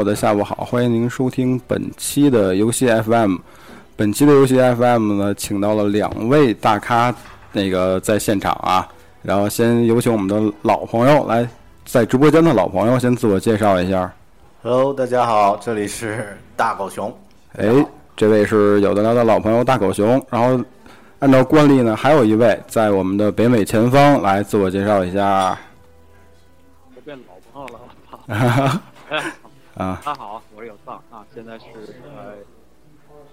[0.00, 0.64] 们，周末的下午好！
[0.64, 3.36] 欢迎您收听本期的游戏 FM。
[3.96, 7.14] 本期的游戏 FM 呢，请到了两位大咖，
[7.52, 8.88] 那个在现场啊。
[9.22, 11.46] 然后先有请我们的老朋友来，
[11.84, 14.10] 在直播间的老朋友先自我介绍一下。
[14.62, 17.14] Hello，大家好，这里是大狗熊。
[17.56, 17.68] 哎，
[18.16, 20.24] 这位是有的聊的老朋友大狗熊。
[20.30, 20.64] 然后
[21.18, 25.26] 按照惯例呢，还有一位在我们的北美前方来自我介绍一下。
[25.26, 25.60] 啊
[29.80, 29.98] 啊！
[30.04, 31.24] 大家好，我是有藏啊。
[31.34, 31.64] 现在是
[32.14, 32.34] 呃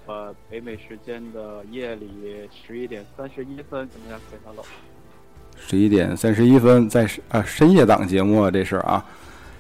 [0.06, 4.64] 呃北美时间的夜里十一点三十一分，跟大家 say hello。
[5.58, 9.04] 十一点三十一分，在啊深夜档节目啊，这是啊。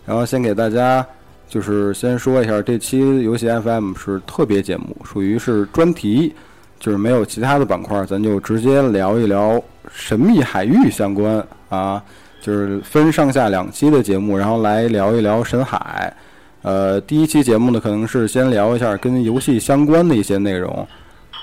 [0.06, 1.06] 然后先给大家
[1.50, 6.34] 就是先说一下，这期游戏 FM 是特别节目，属于是专题，
[6.80, 12.02] 就是没有其他的板块，咱就直接聊一聊神秘海域相关啊。
[12.40, 16.16] 就是分上下两期的节目，然后来聊一聊深海。
[16.68, 20.86] 呃，第一期节目呢，可能是先聊一下跟游戏相关的一些内容，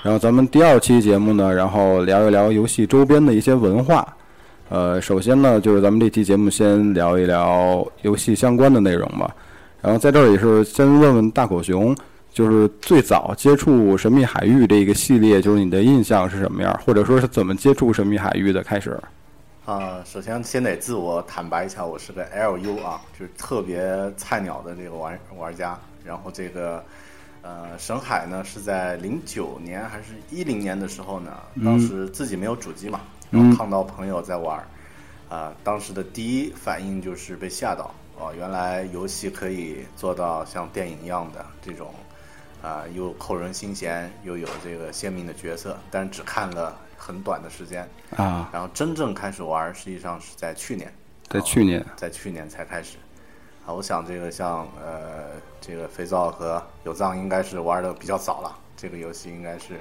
[0.03, 4.07] 然后咱们第二期节目呢，然后聊一聊游戏周边的一些文化。
[4.69, 9.27] 呃，首先呢，就是咱们这期节目先聊一聊游戏相关的内容吧。
[9.81, 11.95] 然后在这儿也是先问问大狗熊，
[12.31, 18.95] 就是最早接触《神秘海域》这个系列，就是你的印象是什么样，或者说是怎么接触《神秘海域》的开始？
[19.65, 25.75] 啊，首先先得自我坦白一下，我是个 LU 啊，就是特别菜鸟的这个玩玩家。
[26.03, 26.85] 然后这个
[27.41, 34.63] 呃，沈海呢是在零九年还是一零年的时候呢，当时自己没有主机嘛，然后看到朋友在玩，
[35.29, 41.91] 啊，当时的第一反应就是被吓到哦，原来游戏可以做到像电影一样的这种
[42.61, 46.77] 啊，又扣人心弦，又有这个鲜明的角色，但是只看了。
[47.05, 50.91] 很短的时间啊，然后真正开始玩，实际上是在去年，
[51.29, 52.97] 在去年，在去年才开始。
[53.63, 59.79] 啊，我想这个像呃，这个肥皂和有藏应该是玩的比较早了，这个游戏应该是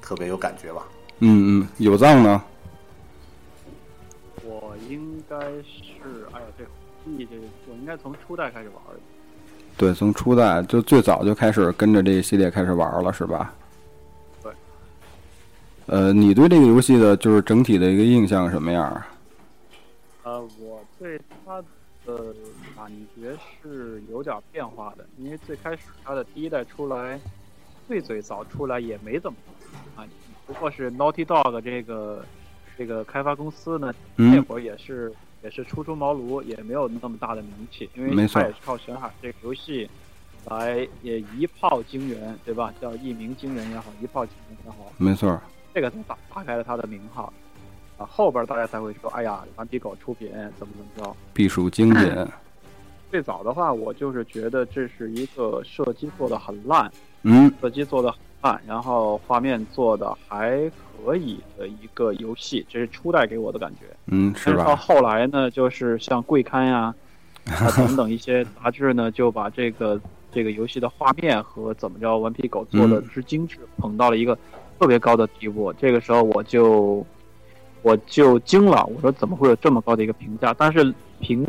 [0.00, 0.86] 特别有感觉吧？
[1.18, 2.40] 嗯嗯，有藏呢？
[4.44, 6.64] 我应该是，哎呀，对
[7.04, 7.32] 记忆这，
[7.68, 9.00] 我应该从初代开始玩的。
[9.76, 13.52] 对，从初代就最早就开始跟着这一系列开始玩了，是吧？
[15.90, 19.08] 呃，你对这个游戏的就是整体的一个印象什么样啊？
[20.22, 21.60] 呃，我对它
[22.06, 22.32] 的
[22.76, 27.18] 感觉是有点变化的，因为最开始它的第一代出来，
[27.88, 29.38] 最最早出来也没怎么
[29.96, 30.06] 啊，
[30.46, 32.24] 不过是 Naughty Dog 这个
[32.78, 35.12] 这个开发公司呢，那会儿也是
[35.42, 39.90] 也是初出茅庐，也没有那么大的名气，因为它也是靠《玄海》这个游戏
[40.44, 42.72] 来也一炮惊人，对吧？
[42.80, 45.36] 叫一鸣惊人也好，一炮惊人也好，没错。
[45.72, 47.32] 这个才打打开了他的名号，
[47.96, 52.26] 啊，后边大家才会说，哎呀，顽皮狗出品怎么怎么着，必属精品。
[53.10, 56.90] 最早的话，我就是觉得这是一个射击做的很烂，
[57.22, 60.70] 嗯，射击做的很烂，然后画面做的还
[61.04, 64.64] 可以的一个游戏，这是初代给我的感觉，嗯，是吧？
[64.64, 66.94] 到后来呢，就是像贵刊呀，
[67.46, 70.00] 啊 等等一些杂志呢，就把这个
[70.32, 74.36] 这个游戏的画面和怎么着顽皮狗做的之精致捧到了一个。
[74.80, 77.06] 特别高的地步，这个时候我就
[77.82, 80.54] 我就惊了，我说怎么会有这么高的一个评价？
[80.56, 81.46] 但是平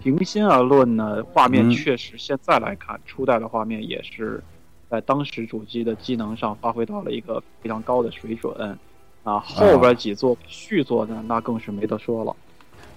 [0.00, 4.42] 平心而论呢，画面确实现在来看，初代的画面也是
[4.88, 8.78] 在当时主机的机能上发挥到了一个非常高的水准
[9.24, 9.38] 啊。
[9.40, 12.34] 后边几座续作呢，那更是没得说了。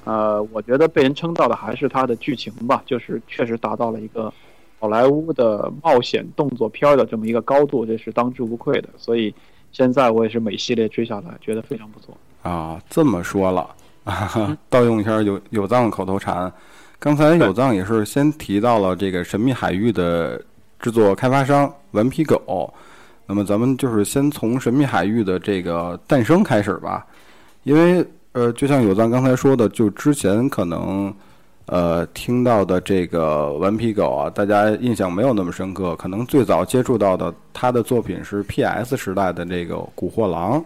[0.05, 4.33] 呃，我觉得被人称道的还是它的剧情吧，就是确实达到了一个。
[4.77, 8.89] 好莱坞的冒险动作片的这么一个高度，这是当之无愧的。
[8.97, 9.33] 所以
[9.71, 12.79] 现在我也是每系列追下来，觉得非常不错啊。
[12.89, 13.75] 这么说了，
[14.69, 16.51] 盗用一下有有藏口头禅。
[16.99, 20.39] 刚才有藏也是先提到了这个《神秘海域》的
[20.79, 22.71] 制作开发商顽皮狗。
[23.25, 27.05] 那么咱们就是先从《神秘海域》的这个诞生开始吧，
[27.63, 31.11] 因为呃，就像有藏刚才说的，就之前可能。
[31.67, 40.59] 呃听到的这个顽皮狗啊，大家印象没有那么深刻，可能最早接触到的他的作品是 PS 时代的这个《古惑狼》，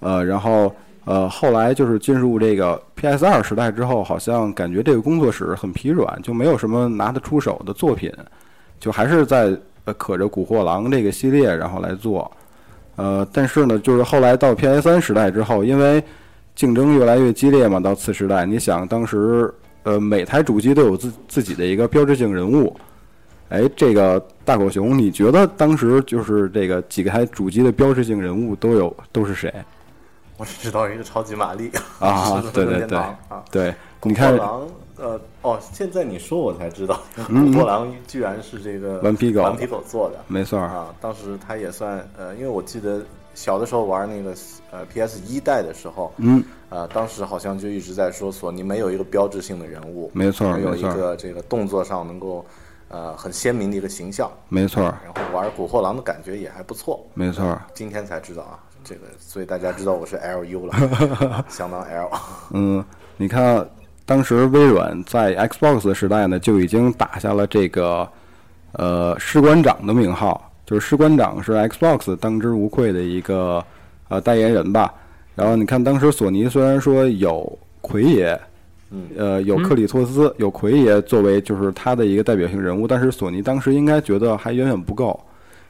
[0.00, 0.72] 呃，然后
[1.04, 8.12] 呃后来就是进入这个 PS 二时代之后，好像感觉这个工作室很疲软，就没有什么拿得出手的作品，
[8.78, 9.56] 就还是在
[9.86, 12.30] 呃可着《古惑狼》这个系列然后来做。
[12.96, 16.00] 呃，但是呢，就是后来到 PS 三时代之后，因为
[16.54, 19.52] 竞争越来越激烈嘛，到次时代，你想当时
[19.84, 22.76] 呃每台主机都有自自己的一个标志性人物，
[23.50, 29.52] 哎，这个大狗熊，你觉得当时就是这个几个台主机的标志性人物都有都是谁
[30.36, 31.70] 我只知道一个超级玛丽
[32.00, 32.42] 啊？
[32.52, 33.16] 对对对啊，
[33.52, 33.72] 对，
[34.02, 34.66] 你看狼，
[34.96, 40.92] 呃，哦，现在你说我才知道，古嗯 惑狼居然是这个顽皮狗顽皮狗做的没错儿，啊。
[41.00, 43.00] 当时他也算呃，因为我记得
[43.34, 44.34] 小的时候玩那个
[44.70, 52.44] 呃 PS 一代的时候，嗯，呃，当时好像就一直在说索尼没有一个标志性的人物，没错儿没有一个这个动作上能够
[52.88, 57.04] 呃很鲜明的一个形象，没错儿，然后玩古惑狼的感觉也还不错。
[57.14, 62.10] 没错儿，今天才知道啊，这个，所以大家知道我是 LU 了， 相当 L。
[62.50, 62.84] 嗯，
[63.16, 63.68] 你看，
[64.06, 68.08] 当时微软在 Xbox 的时代呢，就已经打下了这个
[68.72, 73.64] 呃士官长的名号，就是士官长是 Xbox 当之无愧的一个
[74.08, 74.92] 呃代言人吧。
[75.34, 78.40] 然后你看，当时索尼虽然说有奎爷，
[78.90, 85.18] 嗯，呃，有克里托斯，有奎爷作为就是他的一个代表性人物，但是索尼当时应该觉得还远远不够，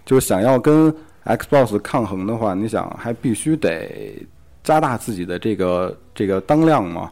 [0.05, 0.95] 就是想要跟
[1.25, 4.15] Xbox 抗衡的话，你想还必须得
[4.63, 7.11] 加大自己的这个这个当量嘛。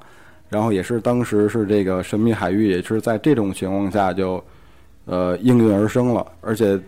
[0.51, 4.45] 然后也是当时是这个神秘海域，也是在这种情况下就
[5.07, 6.79] 呃应运而生了，而且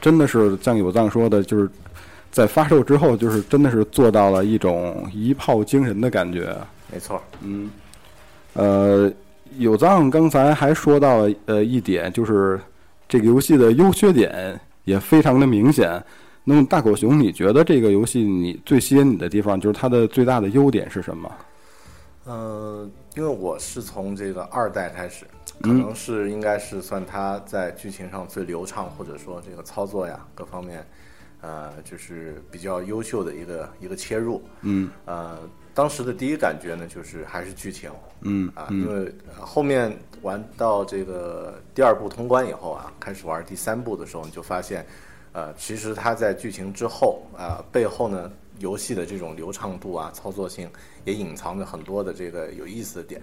[0.00, 1.68] 真的是像有藏说的，就是
[2.30, 6.56] 在发售之后，就是真的是做到了一种一炮惊人的感觉。
[6.92, 7.70] 没错，嗯，
[8.54, 9.12] 呃，
[9.58, 12.60] 有藏刚才还说到了呃一点，就是
[13.08, 16.02] 这个游戏的优缺点也非常的明显。
[16.44, 21.30] 那么大狗熊，你觉得这个游戏你最吸引你的地方，就是它的最大的优点是什么？
[22.24, 25.26] 呃，因为我是从这个二代开始，
[25.60, 30.86] 可嗯能是应该是算它在剧情上最流畅，或者说这个操作呀各方面，
[31.40, 34.42] 呃，就是比较优秀的一个一个切入。
[34.62, 35.38] 嗯呃，
[35.74, 37.90] 当时的第一感觉呢，就是还是剧情
[38.20, 44.86] 嗯啊，因为呃后面玩到这个第二部通关以后啊，开始玩第三部的时候，你就发现，
[45.32, 50.68] 呃，其实它在剧情之后啊、背后呢，游戏的这种流畅度啊、操作性
[51.04, 53.20] 也隐藏着很多的这个有意思的点。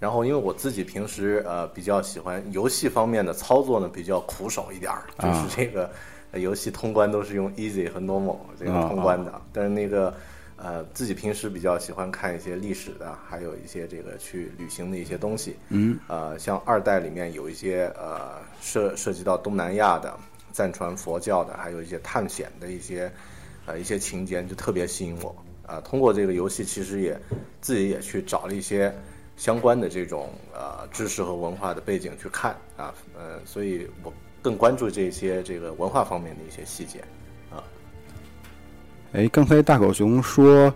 [0.00, 5.90] 然后，因为我自己平时呃比较喜欢游戏方面的操作呢，比较苦手一点儿，就是啊这个、
[6.32, 10.14] 呃游戏通关都是用 easy 和 normal 这个啊通关的，但是那个
[10.56, 15.56] 呃自己平时比较喜欢看一些历史的，还有一些这个去旅行的一些东西。
[15.68, 20.16] 嗯呃，像二代里面有一些呃涉涉及到东南亚的
[20.52, 23.12] 藏传佛教的，还有一些探险的一些
[23.66, 25.34] 呃一些情节，就特别吸引我。
[25.66, 27.20] 啊、通过这个游戏，其实也
[27.60, 28.92] 自己也去找了一些
[29.40, 36.98] 相关的这种呃知识和文化的背景去看啊，呃，所以我更关注这些这个文化方面的一些细节
[37.50, 37.64] 啊。
[39.14, 40.70] 哎，刚才大狗熊说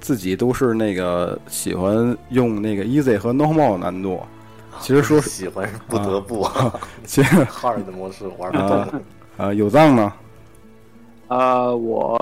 [0.00, 4.20] 自己都是那个喜欢用那个 easy 和 normal 难度，
[4.80, 6.74] 其实说 喜欢是不得不，啊、
[7.06, 9.00] 其实 hard 的模式玩不动。
[9.36, 10.16] 啊有藏吗，
[11.28, 12.18] 呃，我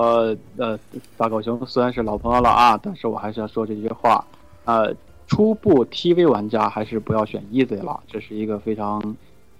[0.57, 0.77] 呃
[1.17, 4.23] 大狗熊虽然是老朋友了啊，但是我还是要说这句话，
[4.65, 4.93] 呃，
[5.27, 9.15] 初步 TV 玩家还是不要选 Easy 了，这是一个非常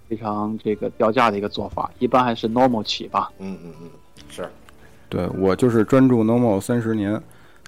[0.07, 3.31] 非常这个掉价的一个做法，一般还是 Normal 起吧。
[3.39, 3.89] 嗯嗯嗯，
[4.29, 4.50] 是。
[5.09, 7.13] 对我就是专注 normal 三十年，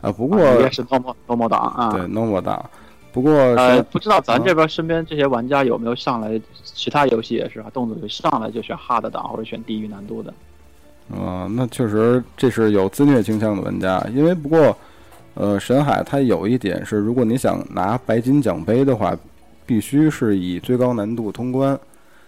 [0.01, 1.91] 啊，不过也是 Normal Normal 党啊。
[1.91, 2.69] 对 normal 档，
[3.13, 10.33] 不过呃，不知道咱这边身边这些玩家有没有上来，其他游戏也是啊，动作就上来就选 Hard 档或者选地狱难度的。
[11.15, 14.77] 啊、那确实这是有自虐倾向的玩家，因为不过，
[15.39, 19.17] 呃，沈海它有一点是，如果你想拿白金奖杯的话，
[19.65, 21.79] 必须是以最高难度通关，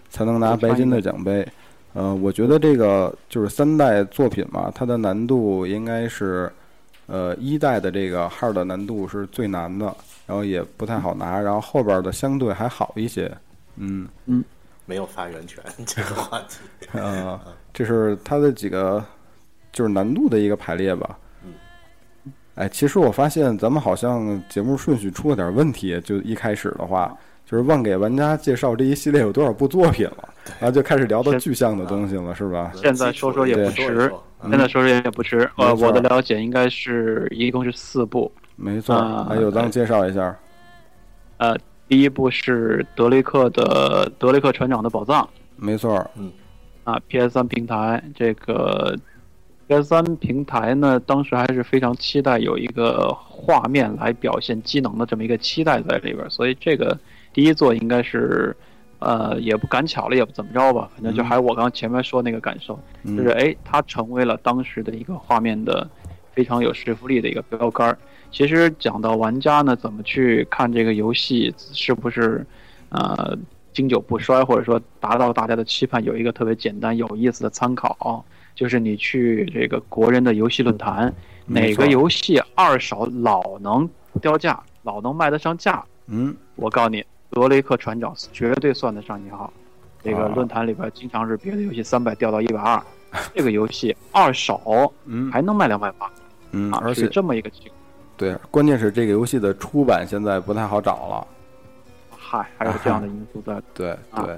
[0.09, 1.45] 才能拿白金的奖杯。
[1.91, 6.49] 呃，我觉得这个就是三代作品嘛，它的难度应该是，
[7.07, 9.93] 呃，一代的这个 hard 难度是最难的，
[10.25, 13.29] 然后也不太好拿，然后后边的相对还好一些。
[13.75, 14.07] 嗯，
[14.85, 16.59] 没有发言权这个话题。
[16.93, 17.37] 呃，
[17.73, 19.03] 这是它的几个
[19.73, 21.17] 就是难度的一个排列吧。
[22.55, 22.65] 嗯。
[22.65, 27.15] 哎，其实我发现咱们好像节目顺序出了点问题，就一开始的话，
[27.45, 30.29] 就是忘给玩家介绍这一系列有多少部作品了，
[30.59, 32.71] 然后就开始聊到具象的东西了，是吧？
[32.75, 34.11] 现在说说也不迟
[34.43, 35.49] 现在说说也不迟。
[35.57, 38.31] 呃，我的了解应该是一共是四部。
[38.55, 40.37] 没错，啊来有藏介绍一下。
[41.37, 41.55] 呃
[41.87, 45.23] 第一部是德雷克的《德雷克船长的宝藏》
[45.57, 46.31] 没错嗯，
[46.85, 48.95] 啊，PS 三平台这个
[49.71, 56.97] PS 三平台呢，当时还是非常期待有一个画面来表现机能的这么一个期待在里边儿，所以这个
[57.31, 58.55] 第一座应该是。
[59.03, 65.89] 呃，也不赶巧了，也不怎么着吧，反正就还是我刚前面说那个感受，嗯就是哎，它成为了当时的一个画面的
[66.33, 67.97] 非常有说服力的一个标杆儿。
[68.31, 72.45] 其实讲到玩家呢，怎么去看这个游戏是不是
[72.89, 73.35] 呃
[73.73, 78.23] 经久不衰，或者说达到大家的期盼，有一个特别简单有意思的参考，
[78.55, 81.13] 就是你去这个国人的游戏论坛，
[81.45, 83.89] 哪个游戏二手老能
[84.21, 89.51] 掉价，老能卖得上价，嗯，我告诉你，德雷克船长绝对算得上一号。
[90.03, 92.81] 这个啊论坛里边经常是别的游戏三百掉到一百二，
[93.35, 96.11] 这个游戏二手嗯还能卖两百八
[96.51, 97.75] 嗯，啊，而且是这么一个情况。
[98.17, 101.27] 对，关键是这个游戏的出版现在不太好找了。
[102.17, 103.61] 嗨，还有这样的因素在。
[103.73, 104.37] 对啊对，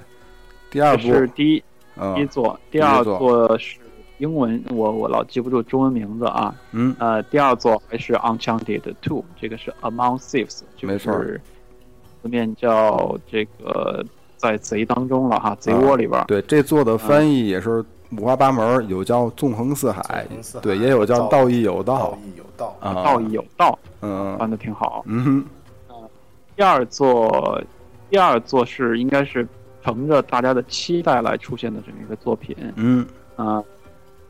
[0.69, 1.63] 第二部是第一
[1.95, 3.77] 第一嗯座，第二座座是
[4.17, 6.53] 英文，我我老记不住中文名字啊。
[6.71, 6.95] 嗯。
[6.99, 11.13] 呃，第二座还是 unchantedtwo 这个是 Among Thieves，就没错。
[11.13, 11.39] 是
[12.21, 14.05] 字面叫这个
[14.37, 16.25] 在贼当中了哈，贼窝里边儿。
[16.25, 17.83] 对，这座的翻译也是
[18.17, 22.11] 五花八门儿，有叫纵横四海四，海对，也有叫道义有道。
[22.11, 22.75] 道义有道。
[22.79, 25.03] 啊，道义有道，嗯翻的挺好。
[25.07, 25.45] 嗯哼。
[26.55, 27.59] 第二座，
[28.11, 29.45] 第二座是应该是
[29.83, 32.55] 乘着大家的期待来出现的这么一个作品。
[32.75, 33.03] 嗯，
[33.35, 33.61] 啊、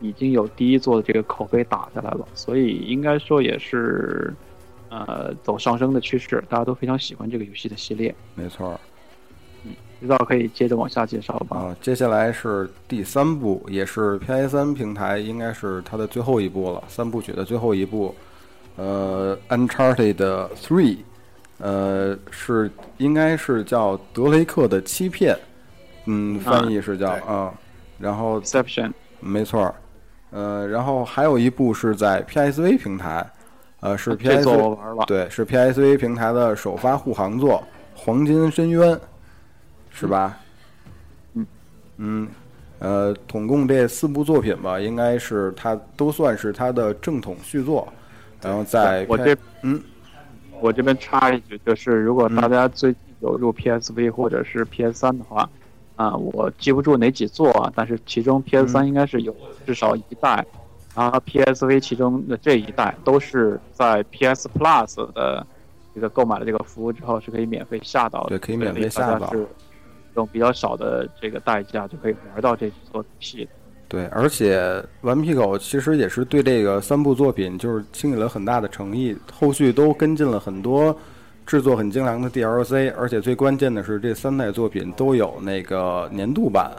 [0.04, 4.34] 已经有第一座的这个口碑打下来了，所以应该说也是，
[4.90, 8.14] 呃，走上升的趋势，大家都非常喜欢这个游戏的系列。
[8.36, 8.78] 没错
[9.64, 11.56] 嗯知道可以接着往下介绍吧？
[11.56, 11.78] 啊。
[11.80, 18.14] 接下来是第三部，也是 PS 三平台，应该是它的最后一部了，三部曲的最后一部，
[18.76, 20.16] 呃，《Uncharted
[20.56, 20.98] Three》，
[21.60, 25.38] 呃，是应该是叫德雷克的欺骗，
[26.08, 27.54] 嗯，翻译是叫对啊，
[27.98, 28.92] 然后 Exception
[29.22, 29.74] 没错儿，
[30.34, 33.26] 呃，然后还有一部是在 PSV 平台，
[33.82, 37.64] 呃，是 PSV 对，是 PSV 平台的首发护航作
[38.00, 38.96] 《黄金深渊》，
[39.92, 40.38] 是吧？
[41.36, 41.46] 嗯。
[41.98, 42.28] 嗯，
[42.80, 47.88] 呃，统共这四部作品吧，应该是它都算是它的正统续作，
[48.42, 49.82] 然后在我这嗯。
[50.60, 55.50] 我这边插一句，就是如果大家最近有入 PSV 或者是 PS 三的话，
[55.96, 59.36] 啊、我记不住哪几座啊，但是其中 PS 三应该是有
[59.66, 60.46] 至少一代，
[60.96, 65.46] 然后 PSV 其中的这一代都是在 PS Plus 的
[65.94, 69.46] 这个购买了这个服务之后是可以免费下到的，对可以免费下到是
[70.16, 73.48] 用比较少的这个代价就可以玩到这几座游戏。
[73.88, 80.96] 对，而且顽皮狗其实也是对这个三部作品就是倾给了很大的诚意，后续都跟进了很多
[81.46, 86.72] 制作很精良的 DLC，而且最关键的是这三代作品都有那个年度版，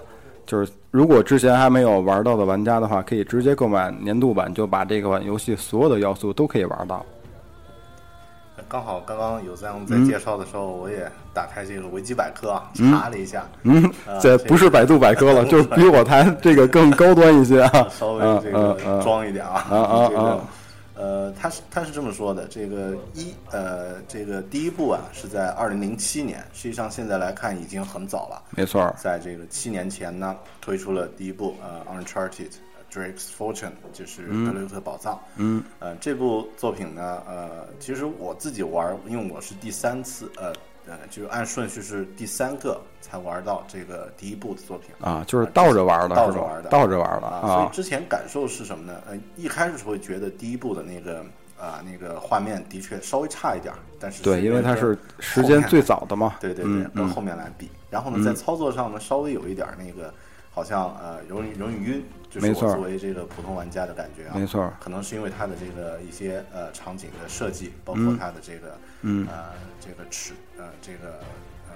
[0.47, 7.05] 就是如果之前还没有玩到的玩家的话，可以直接购买年度版，就把这款游戏所有的要素都可以玩到。
[8.67, 17.87] 刚好刚刚有在我们在嗯介绍的时候，我也打开这个维基百科啊，嗯查了一下，嗯，啊这不是百度百科了， 就是比我台这个更高端一些啊。
[17.93, 20.41] 稍微嗯这个装一点啊，啊啊啊
[20.95, 32.51] 呃，他是他是这么说的，这个一呃，这个第一部啊是在二零零七年，实际上现在来看已经很早了，没错，在这个七年前呢推出了第一部呃《Uncharted
[32.93, 35.21] Drake's Fortune》，就是德雷克宝藏。
[35.37, 40.53] 嗯，呃，这部作品呢，呃，其实我自己玩儿，因为我是第三次，呃
[40.87, 44.91] 呃，就是按顺序是第三个才玩到这个第一部的作品。
[45.01, 47.71] 啊，就是倒着玩的，倒着玩的倒着玩的啊，所以啊。
[47.73, 49.01] 之前感受是什么呢？
[49.09, 51.25] 呃，一开始会觉得第一部的那个
[51.57, 56.35] 啊、那个画面的确稍微差一点儿，但是对，因为它是时间最早的嘛。
[56.41, 60.13] 对对对，嗯跟嗯后面来比，然后呢，在操作上呢，稍微有一点儿那个，
[60.51, 68.81] 好像呃容易容易晕，就是我作为这个普通玩家的感觉啊，没错可能是因为它的这个一些呃场景的设计，包括它的这个嗯
[69.29, 71.21] 呃这个尺呃这个
[71.69, 71.75] 呃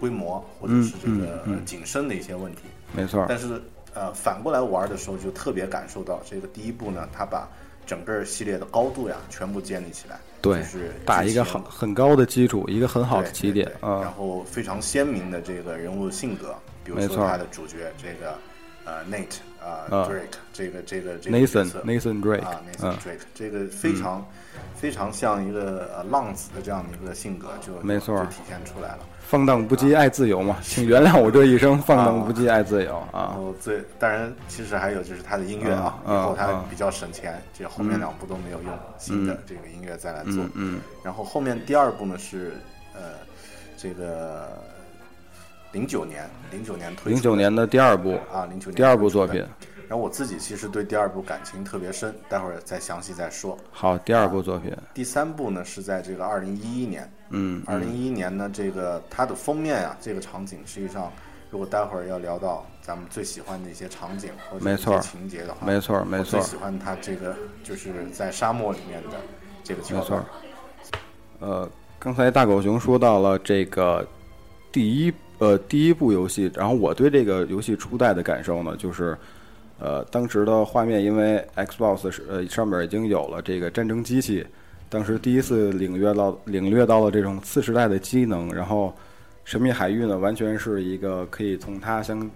[0.00, 2.62] 规模或者嗯是这个景深的一些问题，
[2.94, 3.20] 没错。
[3.22, 3.60] 儿，但是
[3.94, 7.48] 呃，反过来玩的时候，就特别感受到这个第一部呢，它把
[7.84, 13.74] 整个系列的高度呀全部建立起来，对就是打一个很很高的基础，一个很好的起点对。
[13.80, 14.14] 对然啊。
[14.16, 16.54] 后非常鲜明的这个人物性格，
[16.84, 18.38] 比如说他的主角这个
[18.84, 22.98] 呃 Nate 啊、啊 Drake 这个这个这个 Nathan Nathan Drake，啊 Nathan 嗯。
[22.98, 24.24] Drake 这个非常、
[24.80, 28.98] 非常像一个呃浪子的这样的一个性格，就没错就体现出来了。
[29.26, 33.34] 放荡不羁爱自由嘛，请原谅我这一生放荡不羁爱自由然啊。
[33.36, 40.42] 后最当然，其实还有就是他的音乐啊，嗯以后他嗯比较省钱，这后面两部都没有用新的这个音乐再来做。
[40.44, 42.54] 嗯嗯然后后面第二部呢是
[42.94, 43.00] 呃，
[43.76, 44.48] 这个
[45.72, 49.44] 零九年零九年推零九年的第二部啊，零九年第二部作品。
[49.88, 53.56] 然后我自己其实对第二部感情特别深，待会儿再详细再说。
[53.70, 61.10] 好，第二部作品，第三部呢是在这个二零一一年，嗯，二零一一年呢，这个它的封面啊，这个场景实际上，
[61.50, 69.16] 如果待会儿要聊到咱们最喜欢的一些场景或者情节的话，没错没错我最喜欢它这个就是在沙漠里面的
[69.64, 70.24] 这个桥没错段。。
[71.40, 74.06] 呃，刚才大狗熊说到了这个
[74.70, 79.16] 第一呃第一部游戏，然后我对这个游戏初代的感受呢，就是
[79.78, 84.44] 呃当时的画面，因为 Xbox 是呃上面已经有了这个战争机器，
[84.88, 88.88] 当时第一次领略到领略到了这种次时代的机能，然后
[89.44, 92.28] 《神秘海域》呢，完全是一个可以同它相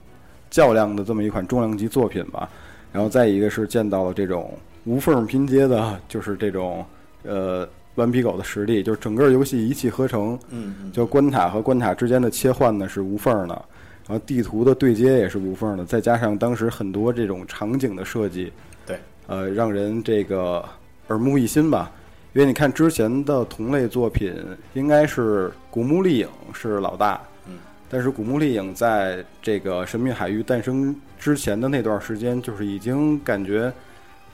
[0.50, 2.48] 较量的这么一款重量级作品吧。
[2.92, 4.52] 然后再一个是见到了这种
[4.84, 6.84] 无缝拼接的，就是这种
[7.22, 13.64] 呃顽皮狗的实力，就是整个游戏一气呵成，嗯嗯，就关卡和关卡之间的切换呢是无缝的，
[14.06, 18.52] 然后地图的对接也是无缝的，再加上当时很多这种场景的设计，
[18.84, 20.64] 对，呃，让人这个
[21.08, 21.90] 耳目一新吧。
[22.34, 24.34] 因为你看之前的同类作品，
[24.72, 27.58] 应该是《古墓丽影》是老大，嗯，
[27.90, 33.70] 但是《古墓丽影》在这个《神秘海域》诞生之前的那段时间，就是已经感觉，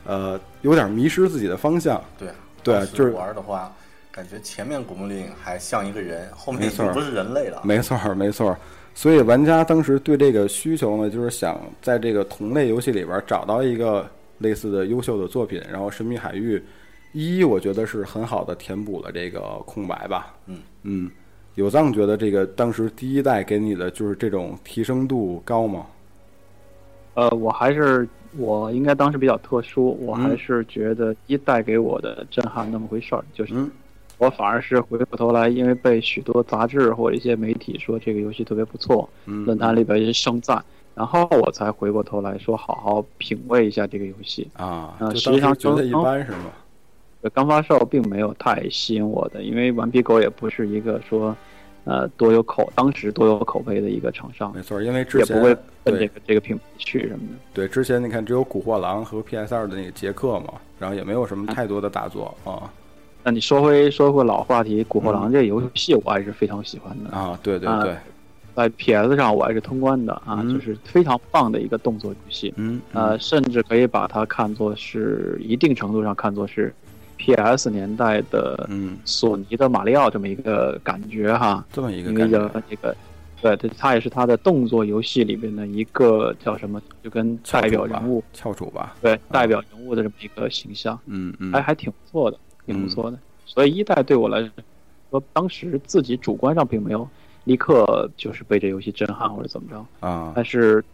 [0.06, 2.00] 呃，有点迷失自己的方向。
[2.16, 2.28] 对
[2.62, 3.74] 对就是玩的话，
[4.12, 7.60] 感觉前面古墓丽影还像一个人，后面没错已经不是人类了。
[7.64, 8.58] 没错儿，没错儿。
[8.98, 14.04] 所以玩家当时对这个需求呢，就是想在这个同类游戏里边找到一个
[14.38, 16.58] 类似的优秀的作品，然后《神秘海域》
[17.12, 20.34] 一，我觉得是很好的填补了这个空白吧。
[20.46, 21.08] 嗯嗯，
[21.54, 25.86] 有藏觉得这个当时第一代给你的就是这种提升度高吗？
[27.14, 28.04] 呃，我还是
[28.36, 33.70] 我应该当时比较特殊，我还嗯是觉得一代给我的震撼那么回事儿，就是嗯
[34.18, 40.62] 我反而是回过头来，因为被许多杂志或者一些媒体说这个游戏特别不错，嗯，论坛里边一些盛赞，
[40.94, 44.48] 然后我才回过头来说好好品味一下这个游戏。
[44.54, 46.50] 啊，呃就实际上觉得一刚般是吗？
[47.22, 51.36] 呃刚发售并没有太吸引我的，因为顽皮狗也不是一个说，
[51.84, 57.34] 呃，多有口当时多有口碑的一个厂商，没错，因为之前也不会奔这个这个品牌去什么的。
[57.54, 62.70] 对之前你看只有古惑狼和 PS 二的那个杰克嘛，然后也没有什么太多的大作啊
[63.28, 67.94] 那你说回说回老话题，《古惑狼》这个游戏我还是非常喜欢的，啊，对对啊对，
[68.54, 70.54] 在 PS 上我还是通关的啊，嗯。
[70.54, 76.74] 就是非常棒的一个动作游戏，嗯呃，甚至可以把它看作是一定程度上看作是
[77.18, 82.96] PS 年代的嗯，索尼的马里奥这么一个感觉哈，这么一个因为感觉这这个。
[83.42, 92.38] 对，对，它也是它的动作游戏里边的一个叫什么，就跟代表人物，翘楚吧，对代表人物的这么一个形象，嗯嗯，还还挺不错的，
[92.68, 93.18] 挺不错的。
[93.46, 94.40] 所以一代对我来
[95.10, 97.08] 说，当时自己主观上并没有
[97.44, 100.84] 立刻就是被这游戏震撼或者怎么着，啊，但是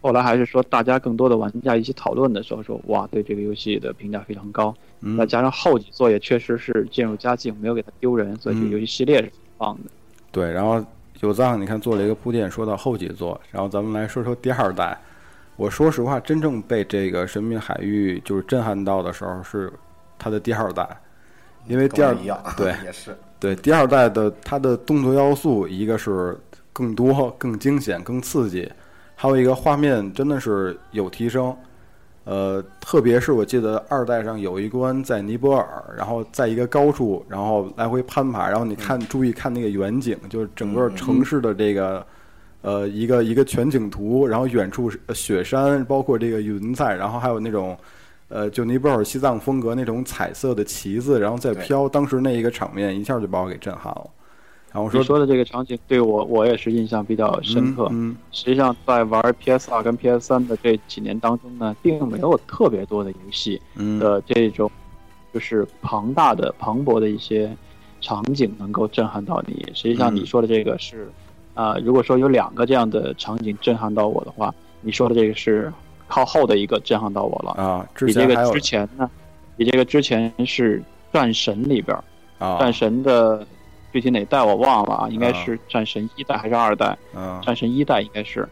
[0.00, 4.74] 后来还是说大家更多的玩家一起讨论的时候说，哇，对这个游戏的评价非常高。
[5.02, 9.90] 嗯再加上后几作也确实是渐入佳境，没有给它丢人，所以这个嗯游戏系列是很棒的。
[10.30, 10.84] 对，然后
[11.20, 14.98] 有藏你看做了一个铺垫，说到后几座，然后咱们来说说第二代。
[15.56, 19.72] 我说实话，真正被这个《神秘海域》就是震撼到的时候是
[20.18, 20.86] 它的第二代，
[21.66, 22.14] 因为第二
[22.56, 26.38] 对 也是，对第二代的它的动作要素，一个是
[26.72, 28.70] 更多、更惊险、更刺激，
[29.14, 31.54] 还有一个画面真的是有提升。
[32.24, 42.06] 呃，特别是我记得二代上有一关在尼泊尔，然后在一个高处，然后来回攀爬，然后你看、注意看那个远景，就是整个城市的这个、
[42.60, 47.76] 呃一个一个全景图，然后远处是呃雪山，包括这个云彩，然后还有那种
[48.30, 54.10] 呃就尼泊尔西藏风格那种彩色的旗子，然后再飘，当时那一个场面一下就把我给震撼了。
[54.72, 57.88] 然后我说你说的这个场景对我我也是印象比较深刻。
[57.90, 64.70] 嗯实际上，在玩 PS 二跟 PS 三的这几年当中呢，并没有特别多的游戏嗯的这种
[65.34, 67.54] 就是庞大的、磅礴的一些
[68.00, 69.66] 场景能够震撼到你。
[69.74, 71.10] 实际上，嗯你说的这个是，
[71.54, 75.72] 啊、如果说有两个这样的场景震撼到我的话，你说的这个是
[76.10, 77.52] 靠后的一个震撼到我了。
[77.52, 79.08] 啊，之比这个之前呢，
[79.56, 82.04] 比这个之前是战神里边儿，
[82.44, 83.46] 啊，战神的
[83.92, 86.98] 具体哪代我忘了啊，应该是战神一代还是二代？
[87.14, 88.46] 嗯战神一代应该是，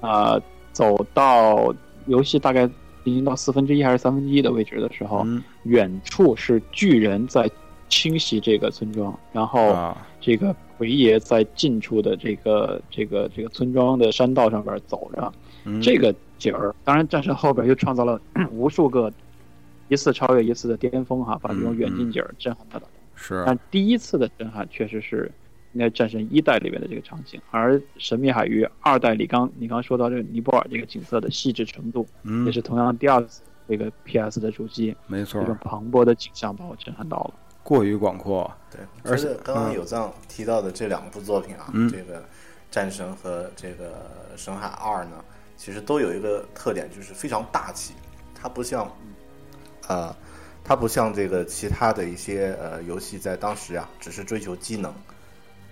[0.00, 0.40] 啊、
[0.72, 1.74] 走到
[2.06, 2.66] 游戏大概
[3.04, 7.50] 进行到四分之一还是三分之一的位置的时候，嗯远处是巨人在
[7.88, 15.32] 清洗这个村庄，然后啊这个奎爷在近处的这个这个这个村庄的山道上边走着，
[15.64, 19.12] 嗯这个景儿，当然战神后边又创造了 无数个
[19.86, 22.84] 一次超越一次的巅峰哈，把这种远近景儿震撼到了。
[23.14, 25.30] 是但第一次的震撼确实是
[25.74, 37.34] 应该战神一代里面的这个场景，而神秘海域二代里刚你刚说到这个尼泊尔这个景色的细致程度，嗯也，是同样第二次这个 PS 的主机没错这，种磅礴的景象把我震撼到了。
[37.62, 38.50] 过于广阔。
[38.70, 42.20] 对，而且刚刚嗯有藏提到的这两部作品啊，嗯这个
[42.70, 43.90] 《战神》和这个
[44.36, 45.22] 《神海二》呢，
[45.60, 47.92] 其实都有一个特点，就是非常大气。
[48.34, 48.90] 它不像，
[49.88, 50.16] 呃，
[50.64, 54.90] 它不像这个其他的一些呃游戏，在当时啊，只是追求机能，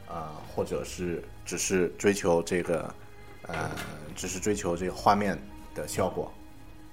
[0.07, 2.95] 啊、或者是只是追求这个，
[3.47, 3.71] 呃，
[4.15, 5.39] 只是追求这个画面
[5.75, 6.31] 的效果，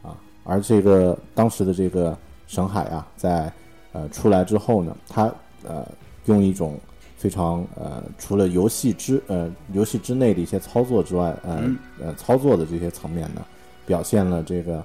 [0.02, 3.52] 啊，而这个当时的这个神海啊，在
[3.92, 5.30] 呃出来之后呢，它
[5.68, 5.86] 呃
[6.28, 6.80] 用一种
[7.16, 11.78] 非常呃除了游戏之呃游戏之内的一些操作之外，呃、嗯。
[12.02, 13.42] 呃操作的这些层面呢，
[13.86, 14.84] 表现了这个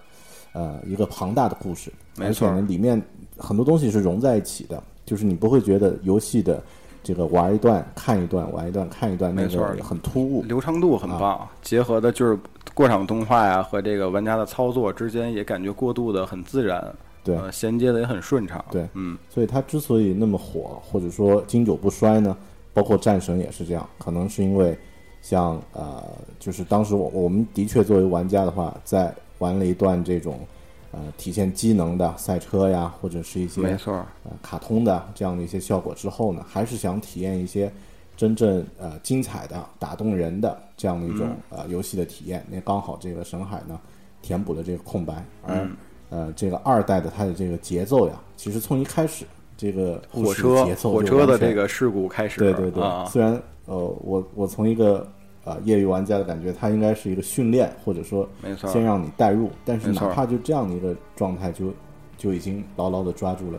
[0.53, 3.01] 呃一个庞大的故事，没错而且呢里面
[3.37, 6.62] 很多东西是融在一起的，就是你不会觉得游戏的
[7.03, 12.38] 这个玩一段看一段，玩一段看一段，那没错个很突兀，流畅度很棒，结合的就是
[12.75, 18.64] 过场动画呀和这个玩家的操作之间也感觉过渡的很自然，对呃，衔接的也很顺畅。
[18.70, 22.37] 对嗯，所以它之所以那么火，或者说经久不衰呢，
[22.72, 24.76] 包括战神也是这样，可能是因为
[25.22, 26.02] 像呃，
[26.38, 30.40] 就是当时我我们的确作为玩家的话，在玩了一段这种
[30.92, 37.70] 呃体现机能的赛车呀，或者是一些没错，呃卡通的这样的一些效果之后呢，还是想体验一些
[38.16, 42.44] 真正呃精彩的、打动人的这样的一种、呃游戏的体验。
[42.50, 43.78] 那刚好这个神海呢，
[44.20, 45.76] 填补了这个空白，而、嗯
[46.11, 49.25] 呃这个二代的它的这个节奏呀，其实从一开始
[49.57, 55.07] 这个火车节奏火车的这个事故开始，对对对，啊，虽然呃我我从一个
[55.44, 61.73] 呃业余玩家的感觉，它应该是一个训练，或者说没错，先让你带入，但是哪怕就这样的一个状态就，
[62.18, 63.59] 就已经牢牢的抓住了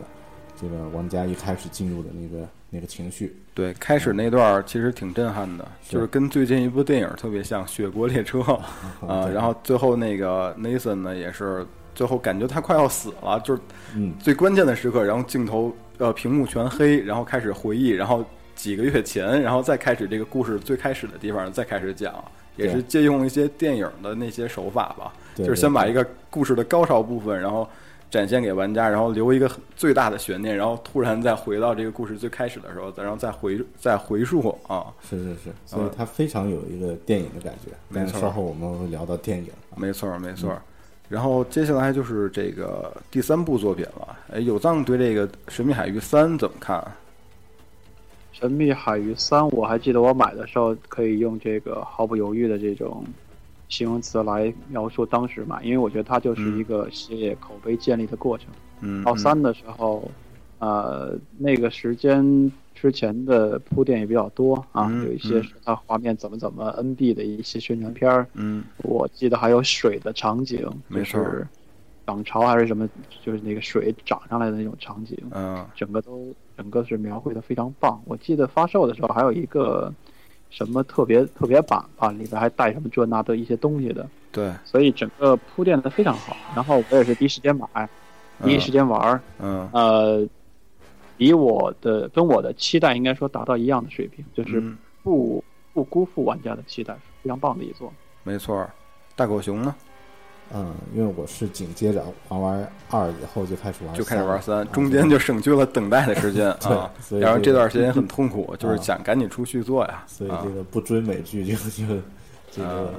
[0.60, 3.36] 这个玩家一开始进入的那个那个情绪。
[3.54, 8.38] 对，开始那段儿其实挺震撼的，就是跟最近一部电影特别像《雪国列车》
[9.06, 13.60] 啊，然后最后那个 Nathan 呢也是最后感觉他快要死了，就是
[13.94, 18.24] 嗯，最关键的时刻，然后镜头呃屏幕全黑，然后开始回忆，然后
[18.54, 22.14] 几个月前，然后再开始这个故事最开始的地方再开始讲，
[22.56, 27.68] 也是借用一些电影的那些手法吧，就是先把一个故事的高潮部分，然后
[28.10, 37.72] 展现给玩家，然后留一个最大的悬念，然后突然再回到这个故事最开始的时候，再然后再回再回溯啊，是是是，所以它非常有一个电影的感觉。
[37.92, 38.20] 但是没错。
[38.20, 39.76] 稍后我们会聊到电影啊。
[39.76, 40.50] 没错儿没错。
[40.50, 40.62] 儿。
[41.12, 46.82] 然后接下来就是这个第三部作品了，哎，有藏对这个《神秘海域三》怎么看？
[48.32, 53.04] 神秘海域三，我还记得我买的时候可以用这个毫不犹豫的这种
[53.68, 58.46] 形容词来描述当时买，因为我觉得它就是一个系列口碑建立的过程。
[58.80, 60.10] 嗯，嗯到三的时候，
[60.60, 65.42] 呃，那个时间之前的铺垫也比较多啊，嗯有一些嗯。
[65.44, 71.46] 是它画面怎么怎么 NB 的一些宣传片儿，嗯，我记得还有水的场景，没是
[72.06, 72.88] 涨潮还是什么，
[73.24, 75.64] 就是那个水涨上来的那种场景，嗯。
[75.76, 78.00] 整个都整个是描绘的非常棒。
[78.04, 79.92] 我记得发售的时候还有一个
[80.50, 86.36] 什么特别特别版吧，里边还带什么这那的一些东西的，对，所以整个铺垫的非常好。
[86.54, 87.88] 然后我也是第一时间买，
[88.42, 89.68] 第一时间玩儿，嗯。
[89.72, 90.26] 呃，
[91.16, 97.92] 比我的跟我的期待应该说达到一样的水平，就是嗯，不不辜负玩家的期待，非常棒的一座。
[98.22, 98.70] 没错儿。
[99.14, 99.74] 大狗熊呢，
[100.54, 106.90] 嗯，因为我是紧接着玩完二以后就开始玩，就开始玩三，啊中间就省去了等待的时间 对啊。
[107.20, 110.02] 然后所以这段时间很痛苦，就是啊想赶紧出续作呀。
[110.02, 111.86] 啊所以这个不追美剧就就
[112.50, 112.94] 这个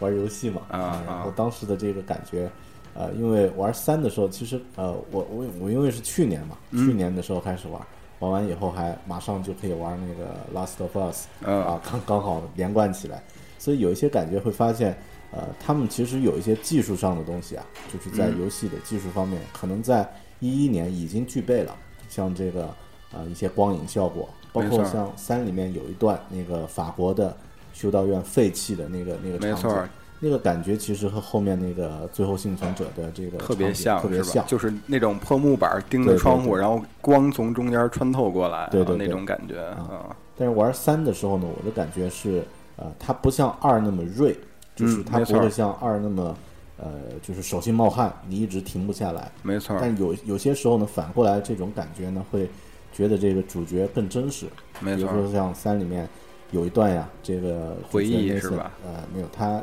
[0.00, 2.50] 玩游戏嘛啊然后啊当时的这个感觉，
[2.98, 6.84] 呃，因为玩三的时候，其实呃，我我我因为是去年嘛，嗯。
[6.84, 7.80] 去年的时候开始玩，
[8.18, 11.62] 玩完以后还马上就可以玩那个 Last of Us 嗯。
[11.62, 13.22] 啊，刚刚好连贯起来，
[13.56, 14.98] 所以有一些感觉会发现。
[15.30, 18.40] 呃，他们其实有一些技术上的东西啊，就是在嗯。
[18.40, 21.76] 游戏的技术方面，可能在一一年已经具备了，
[22.08, 22.74] 像这个
[23.12, 27.36] 呃一些光影效果，包括像三里面有一段那个法国的
[27.74, 29.88] 修道院废弃的那个那个场景
[30.20, 40.16] 那个感觉其实和后面那个最后幸存者的这个特别像，特别像？，就是那种破木板钉对对着窗户，对然后光从中间穿透过来，对对对啊那种感觉啊。
[40.36, 42.42] 但是玩三的时候呢，我的感觉是，
[42.76, 44.36] 呃，它不像二那么锐，
[44.76, 46.36] 就是它不会像二那么，
[46.78, 46.90] 呃，
[47.22, 49.30] 就是手心冒汗，你一直停不下来。
[49.42, 52.48] 没错儿，但有有些时候呢，反过来这种感觉呢，会
[52.92, 54.46] 觉得这个主角更真实。
[54.80, 56.08] 没错，比如说像三里面
[56.52, 58.70] 有一段呀，这个回忆是吧？
[58.84, 59.62] 呃，没有，他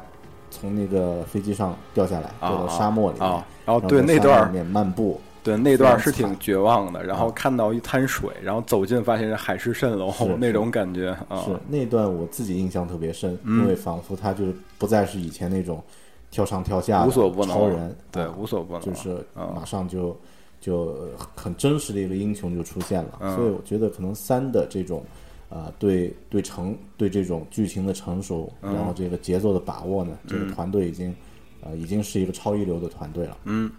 [0.50, 7.04] 从那个飞机上掉下来，啊掉到沙漠里面，啊，然后然后对那段儿面漫步，对，那段是挺绝望的。
[7.04, 11.44] 然后看到一滩水，然后走近发现是海市蜃楼那种感觉啊。
[11.46, 15.84] 是那段我自己印象特别深，嗯因为仿佛他就是不再是以前那种
[16.32, 20.18] 跳上跳下的无所不能超人，对啊，无所不能，就是啊马上就
[20.60, 20.96] 就
[21.36, 23.20] 很真实的一个英雄就出现了。
[23.22, 25.04] 嗯所以我觉得可能三的这种
[25.50, 31.16] 啊、对对成对这种剧情的成熟，嗯然后这个节奏的把握呢，这个团队已经
[31.62, 33.38] 呃已经是一个超一流的团队了。
[33.46, 33.72] 嗯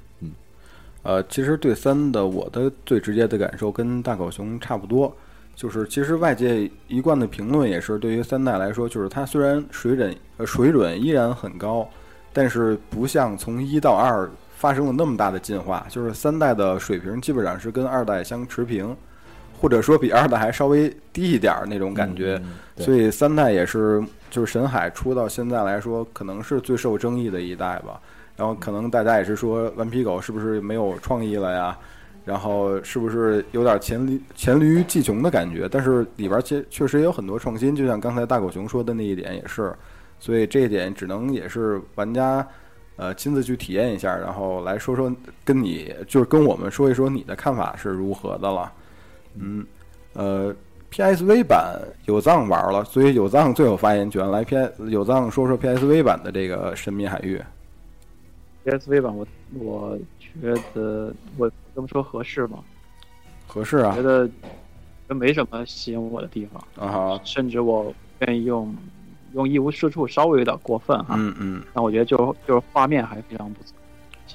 [1.03, 5.15] 呃，其实对三的我的最直接的感受跟大狗熊差不多，
[5.55, 11.89] 就是其实外界一贯的评论也是对于三代来说，就是它虽然水准呃水准依然很高，
[12.33, 18.97] 但是不像从一到二发生了那么大的进化，就是三代的水平基本上是跟二代相持平，
[19.59, 22.41] 或者说比二代还稍微低一点儿那种感觉。
[22.77, 28.01] 所以三代也是，就是神海出到现在来说，可能是最受争议的一代吧。
[28.37, 31.79] 然后可能大家也是说，顽皮狗是不是没有创意了呀？
[32.27, 35.69] 然后是不是有点黔驴黔驴技穷的感觉？
[35.71, 39.73] 但是里边确确实也有很多创新，就像刚才大狗熊说的那一点也是。
[40.19, 42.47] 所以这一点只能也是玩家
[42.97, 45.11] 呃亲自去体验一下，然后来说说
[45.45, 48.73] 跟你就是跟我们说一说你的看法是如何的了。
[49.39, 49.67] 嗯，
[50.15, 50.55] 呃
[50.91, 54.31] ，PSV 版有藏玩了，所以有藏最有发言权。
[54.31, 54.57] 来 P
[54.89, 57.41] 有藏说说 PSV 版的这个神秘海域。
[58.65, 59.27] PSV 版我
[59.59, 62.59] 我觉得我这么说合适吗？
[63.47, 64.29] 合适啊觉得
[65.09, 68.75] 这没什么吸引我的地方，啊哈，甚至我愿意用
[69.35, 71.15] 用一无是处稍微有点过分哈。
[71.17, 73.76] 嗯嗯但我觉得就就是画面还非常不错。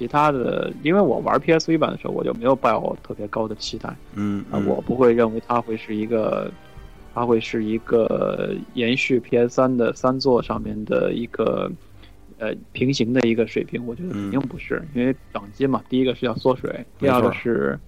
[0.02, 3.88] 其他的，因为我玩 PSV 版的时候，我就没有抱特别高的期待。
[3.88, 4.44] 啊、嗯。
[4.50, 6.50] 啊，我不会认为它会是一个，
[7.14, 11.70] 它会是一个延续 PS 三的三座上面的一个
[12.38, 17.78] 呃平行的一个水平，我觉得肯定不是，因为掌机嘛，第一个是要缩水，第二个是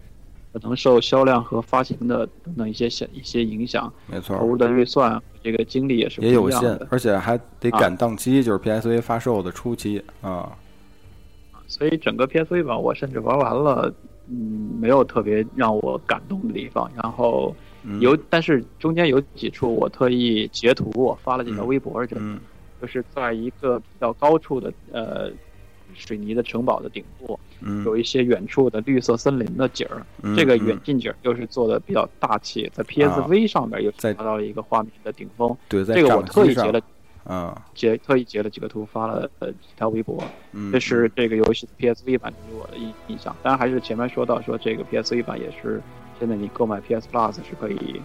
[0.53, 4.39] 可能受销量和发行的等等一些小一些影响，没错。
[4.39, 10.57] 投，入的预算这个精力也是不也有限的，，而且还得赶档期，就是 PSV 发售的初期啊。
[11.77, 13.93] 所以整个 PSV 版我甚至玩完了，
[14.31, 16.89] 嗯，没有特别让我感动的地方。
[16.95, 22.39] 然后嗯有，但是中间有几处我特意截图，我发了几条微博，就嗯
[22.81, 25.31] 就是在一个比较高处的呃
[25.95, 30.07] 水泥的城堡的顶部，嗯有一些远处的绿色森林的景儿。
[30.23, 35.57] 嗯，这个嗯远近景儿又是做的比较大气，在 PSV 上面又达到了一个画面的顶峰。
[35.69, 36.81] 对，在这个我特意截了
[37.25, 40.23] 啊，截特意截了几个图，发了呃几条微博。
[40.53, 43.35] 嗯，这是这个游戏的 PSV 版给我的印印象。
[43.43, 45.81] 当然，还是前面说到说这个 PSV 版也是
[46.19, 48.01] 现在你购买 PS Plus 是可以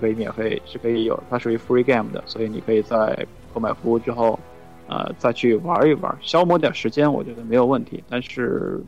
[0.00, 4.38] 可以免费，是可以有它属于 free game 的，所以你可以在购买服务之后，
[4.86, 8.02] 呃，再去玩一玩，消磨点时间，我觉得没有问题。
[8.08, 8.80] 但是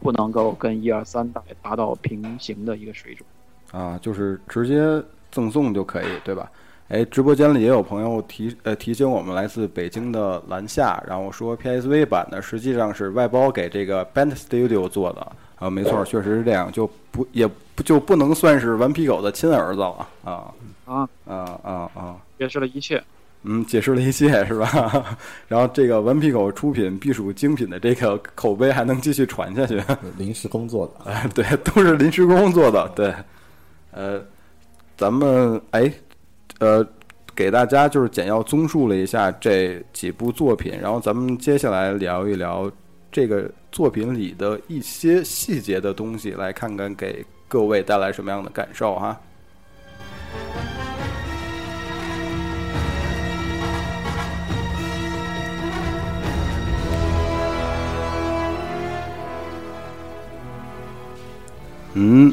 [0.00, 3.24] 不能够跟一二三代达到平行的一个水准。
[3.70, 6.50] 啊，就是直接赠送就可以，对吧？
[6.88, 20.50] 哎，直播间里也有朋友提呃提醒我们，来自北京的蓝夏，然后说 PSV 版的实际上是外包给这个 Band Studio 做的啊，没错，确实是这样，就不也不就不能算是顽皮狗的亲儿子了啊
[20.86, 22.16] 啊啊啊啊！
[22.38, 23.02] 解释了一切，
[23.42, 25.16] 嗯，解释了一切是吧？
[25.46, 29.78] 然后这个顽皮狗出品必属精品的这个口碑还能继续传下去。
[30.16, 32.90] 临时工作的，哎，对，都是临时工做的。
[32.96, 33.14] 对，
[33.90, 34.22] 呃，
[34.96, 35.92] 咱们哎，
[36.58, 36.84] 呃，
[37.34, 42.70] 给大家就是简要综述了一下这几部作品，然后咱们接下来聊一聊
[43.12, 49.20] 这个作品里的一些细节的东西，来看看给各位带来什么样的感受哈。
[61.94, 62.32] 嗯，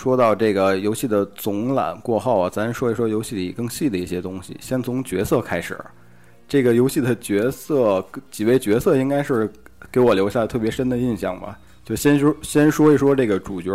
[0.00, 4.56] 说到这个游戏的总览过后啊，咱说一说游戏里更细的一些东西。
[4.58, 5.78] 先从角色开始，
[6.48, 9.52] 这个游戏的角色几位角色应该是
[9.92, 11.58] 给我留下特别深的印象吧。
[11.84, 13.70] 就先说先说一说这个主角，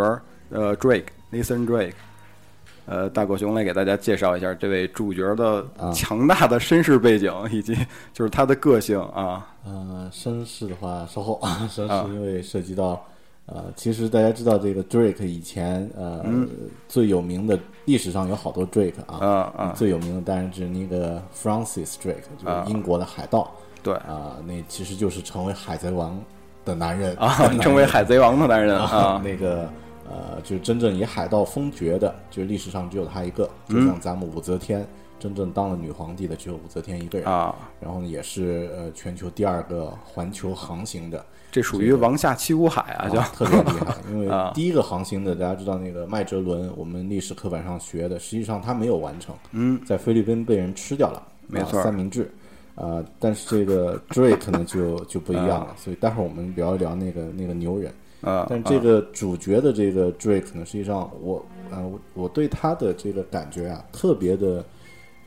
[0.50, 1.92] 呃，Drake，Nathan Drake。
[2.86, 7.72] 呃，大狗熊来给大家介绍一下这位主角的啊强大的身世背景，以及
[8.12, 9.46] 就是他的个性啊。
[9.64, 13.00] 呃，身世的话稍后啊，身啊世因为涉及到
[13.46, 16.48] 呃，其实大家知道这个 Drake 以前呃、嗯。
[16.88, 19.72] 最有名的历史上有好多 Drake 啊，啊啊。
[19.76, 22.64] 最有名的当然是那个 Francis Drake，就啊。
[22.66, 23.50] 是英国的海盗
[23.82, 23.94] 对。
[23.94, 26.20] 啊、那其实就是成为海贼王
[26.64, 29.68] 的男人啊，人 成为海贼王的男人啊啊，那个
[30.08, 33.86] 呃，就是真正以海盗封爵的，就是历史上只有他一个，就嗯。
[33.86, 34.84] 像咱们武则天
[35.18, 43.96] 真正当了女皇帝的只有武则天一个人，啊，然后呢也是呃全球第二个环球航行的，这属于王下七武海啊，叫啊，特别厉害。
[44.10, 52.30] 因为啊第一个航行的，大家知道那个麦哲伦，我们历史课本上学的，实际上他没有完成，嗯，在菲律宾被人吃掉了，没错啊三明治。
[52.74, 57.90] 啊、但是这个 Drake 呢就就不一样了，所以待会儿我们聊一聊那个那个牛人。
[58.20, 64.62] 啊，但这个主角的这个 Drake 呢，实际上我呃我我对他的这个感觉啊，特别的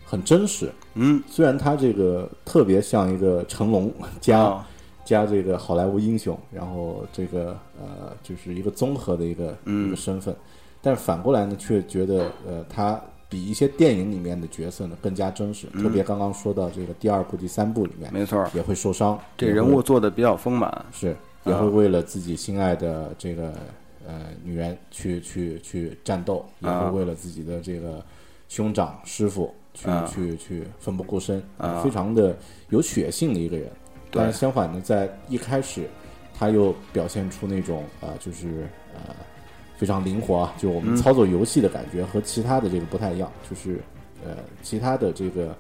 [0.10, 0.72] 很真实。
[0.96, 4.68] 嗯，虽然他这个特别像一个成龙加、啊。
[5.06, 9.88] 加这个好莱坞英雄，然后这个呃就是一个综合的一个、嗯。
[9.88, 10.36] 一个身份，
[10.84, 15.66] 但是反过来呢，却觉得呃他比一些电影里面的角色呢更加真实。
[15.82, 23.52] 特别刚刚说到这个第二部、第三部里面，嗯没错，也会受伤，这人物做的比较丰满，是也会为了自己心爱的这个
[24.06, 26.82] 呃女人去去去战斗，也啊。
[26.82, 28.00] 会为了自己的这个
[28.48, 30.10] 兄长师傅去、啊。
[30.14, 31.82] 去去奋不顾身，啊。
[31.84, 32.36] 非常的
[32.70, 33.70] 有血性的一个人。
[34.12, 35.88] 对但是相反呢，在一开始
[36.34, 39.16] 他又表现出那种啊、呃就是呃
[39.78, 40.98] 非常灵活啊，就我们嗯。
[40.98, 43.80] 操作游戏的感觉和其他的这个不太一样，就是
[44.26, 45.56] 呃其他的这个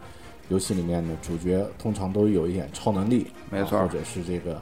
[0.50, 4.60] 游戏里面呢，主角通常都有一点超能力，没错啊或者是这个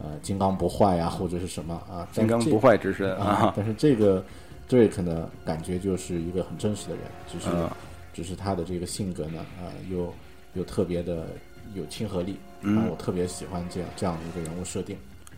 [0.00, 4.24] 呃金刚不坏呀，或者是什么啊，金刚不坏之身啊啊，，但是这个
[4.68, 7.70] Drake 呢，感觉就是一个很真实的人，就是、嗯
[8.18, 10.12] 只是他的这个性格呢，啊、又
[10.54, 11.28] 又特别的
[11.72, 14.96] 有亲和力，嗯然后我特别喜欢这样这样的一个人物设定。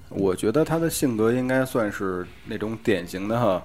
[0.08, 3.62] 我觉得他的性格应该算是那种典型的哈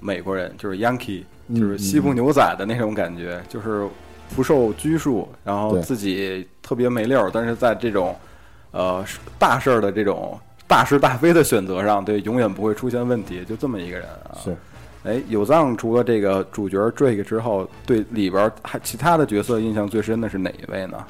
[0.00, 3.86] 美国人，就是 Yankee，嗯就是西部牛仔的那种感觉，就是
[4.34, 8.16] 不受拘束，然后自己特别没溜儿，但是在这种
[8.70, 9.04] 呃
[9.38, 14.40] 大事儿的这种大是大非的选择上，对，永远不会出现问题，就这么一个人啊。
[14.42, 14.56] 是，
[15.06, 21.06] 哎，有藏除了这个主角 Drake 之后，对里边儿还其他的角色印象最深的是哪一位呢？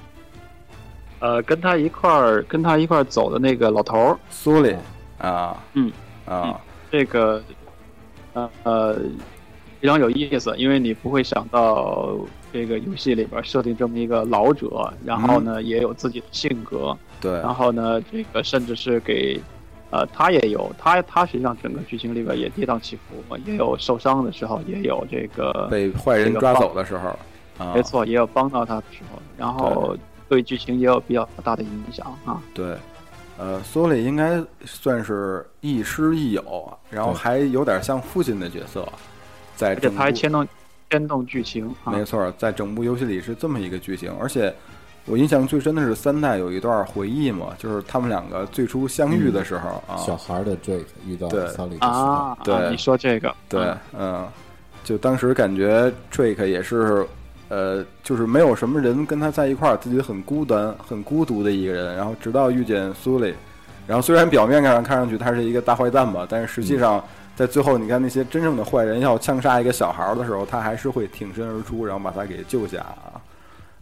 [1.21, 4.77] 呃，跟他一块儿跟他一块儿走的那个老头儿，苏里。
[5.19, 5.91] 啊，嗯。
[6.27, 7.43] 啊，这个
[8.35, 8.95] 呃呃
[9.81, 12.19] 非常有意思，因为你不会想到
[12.53, 19.41] 这个游戏里边设定这么一个老者，然后呢、也有自己的性格，对，然后呢这个甚至是给
[19.97, 27.19] 呃他也有他他实际上整个剧情里边也跌宕起伏，也有受伤的时候，也有这个被坏人抓走的时候，
[27.57, 29.97] 啊，没错，也有帮到他的时候，然后
[30.29, 32.43] 对剧情也有比较大的影响啊。
[32.53, 32.77] 对，
[33.39, 38.87] 呃，索里应该算是亦师亦友，然后还有点像父亲的角色，
[39.55, 40.47] 在而且整部他还牵动
[40.91, 41.93] 牵动剧情啊。
[41.93, 44.55] 没错，在整部游戏里是这么一个剧情，而且
[45.07, 51.45] 我印象最深的是三代有一段回忆嘛，就是他们两个最初相遇的时候啊，小孩儿的 Drake 遇到对。
[51.45, 52.55] Sully 的时候，啊，对。
[52.55, 54.29] 啊你说这个对啊，嗯，
[54.83, 57.07] 就当时感觉 Drake 也是，
[57.49, 61.95] 呃，就是没有什么人跟他在一块儿，自己很孤单、很孤独的一个人。
[61.95, 63.33] 然后直到遇见苏里，
[63.87, 67.01] 然后虽然表面上看上去他是一个大坏蛋吧，但是实际上
[67.37, 73.23] 在最后，你看那些真正的坏人要枪杀一个小孩儿的时候，他还是会挺身而出，然后把他给救下啊。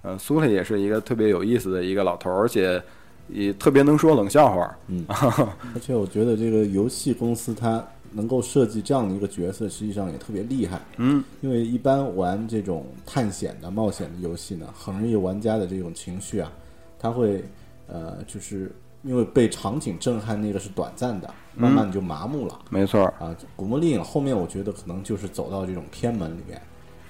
[0.05, 2.81] 嗯，苏里也是一个特别有意思的一个老头儿，而且
[3.29, 4.77] 也特别能说冷笑话。
[4.89, 10.81] 嗯， 而且我觉得这个游戏公司它能够设计这样的一个角色，实际上也特别厉害。
[10.99, 16.53] 嗯，因为一般玩这种探险的、冒险的游戏呢，很容易玩家的这种情绪啊，
[16.99, 17.43] 他会
[17.87, 18.71] 呃，就是
[19.03, 22.59] 因为被场景震撼，那个是短暂的，慢慢就麻木了。
[22.71, 26.61] 没错，啊，古墓丽影后面我觉得可能就是走到这种偏门里面，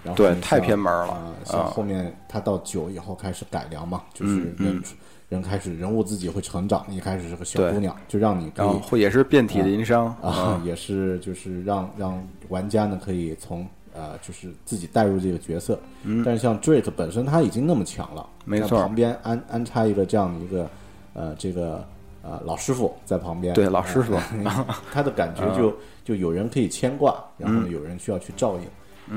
[0.04, 4.82] 然后对太偏门了像后面他到九以后开始改良嘛，就是嗯人、嗯。
[5.30, 16.22] 人开始人物自己会成长，一开始是个小姑娘，就让你可以然后会也是遍体鳞伤啊，也是就是让让玩家呢可以从呃就是自己带入这个角色，嗯。
[16.24, 20.70] 但是像 Drake 本身他已经那么强了，没错那旁边安安插一个这样的一个
[21.14, 21.84] 呃这个
[22.22, 24.14] 呃老师傅在旁边，对老师傅
[24.44, 27.72] 呃 他的感觉就就有人可以牵挂，然后呢嗯。
[27.72, 28.66] 有人需要去照应，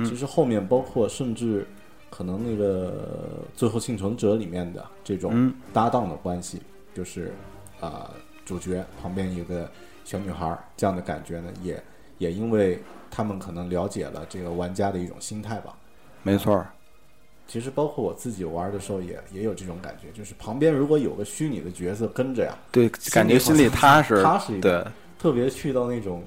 [0.05, 1.65] 其实后面包括甚至
[2.09, 5.53] 可能那个最后幸存者里面的这种嗯。
[5.73, 6.61] 搭档的关系，
[6.93, 7.33] 就是
[7.79, 8.11] 啊、
[8.45, 9.69] 主角旁边有个
[10.03, 11.83] 小女孩儿这样的感觉呢，也
[12.17, 12.79] 也因为
[13.11, 15.77] 他们可能了解了这个玩家的一种心态吧。
[16.23, 16.65] 没错，
[17.47, 26.23] 其实包括我自己玩的时候也也有这种感觉，就是旁边如果有个虚拟的角色跟着呀，对，感觉心里踏实，踏实一点对，特别去到那种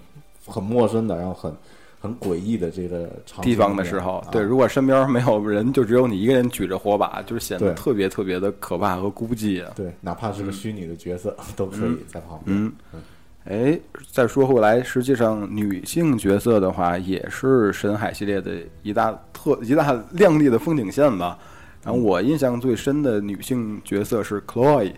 [0.46, 1.54] 很陌生的，然后很
[2.00, 9.70] 很诡异的这个场地方的时候，啊对，如果身边没有人，就只有你一个人举着火把，就是显得特别特别的可怕和孤寂啊。
[9.76, 12.72] 对，哪怕是个虚拟的角色、都可以在旁边。
[12.94, 13.02] 嗯，
[13.44, 13.78] 哎，
[14.10, 21.38] 再说回来，实际上女性角色的话，也是深海系列的一大特一大亮丽的风景线吧。
[21.84, 24.92] 然后我印象最深的女性角色是 Chloe，、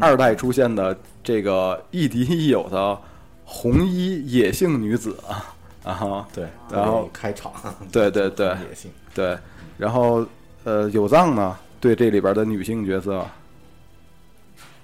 [0.00, 2.98] 二代出现的这个亦敌亦友的
[3.44, 5.54] 红衣野性女子啊，
[5.88, 7.50] 然后对，然后开场，
[7.90, 8.90] 对对对也行。
[9.14, 9.34] 对，
[9.78, 10.22] 然后
[10.64, 13.24] 呃有藏呢对这里边的女性角色，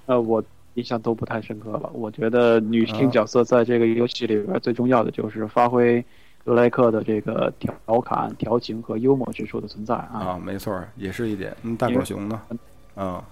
[0.07, 0.43] 呃，我
[0.73, 1.91] 印象都不太深刻了。
[1.93, 6.03] 我觉得女性角色在这个游戏里边最重要的就是发挥
[6.43, 10.19] 德莱克的这个调侃、调情和幽默之处的存在啊。
[10.19, 11.55] 啊，没错，也是一点。
[11.61, 12.41] 嗯，大狗熊呢？
[12.49, 12.57] 嗯
[12.95, 13.23] 啊，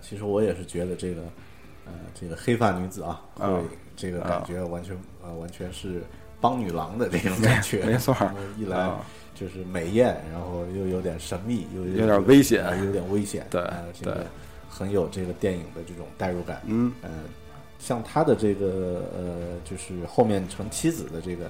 [0.00, 1.20] 其实我也是觉得这个，
[1.84, 3.60] 呃，这个黑发女子啊，会啊
[3.94, 6.02] 这个感觉完全呃完全是
[6.42, 8.14] 帮女郎的那种感觉，没错
[8.58, 9.00] 一来啊
[9.34, 13.62] 就是美艳，然后又有点神秘，又有点危险啊有点危险，对
[14.02, 14.12] 对
[14.68, 16.60] 很有这个电影的这种代入感。
[16.66, 17.08] 嗯呃，
[17.78, 21.44] 像他的这个呃，就是后面成妻子的这个，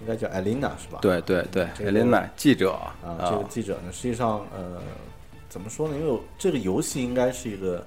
[0.00, 1.00] 应该叫艾琳娜是吧？
[1.02, 4.80] 对对对，这个艾琳娜记者啊，啊这个记者呢，实际上呃，
[5.48, 5.96] 怎么说呢？
[5.96, 7.84] 因为这个游戏应该是一个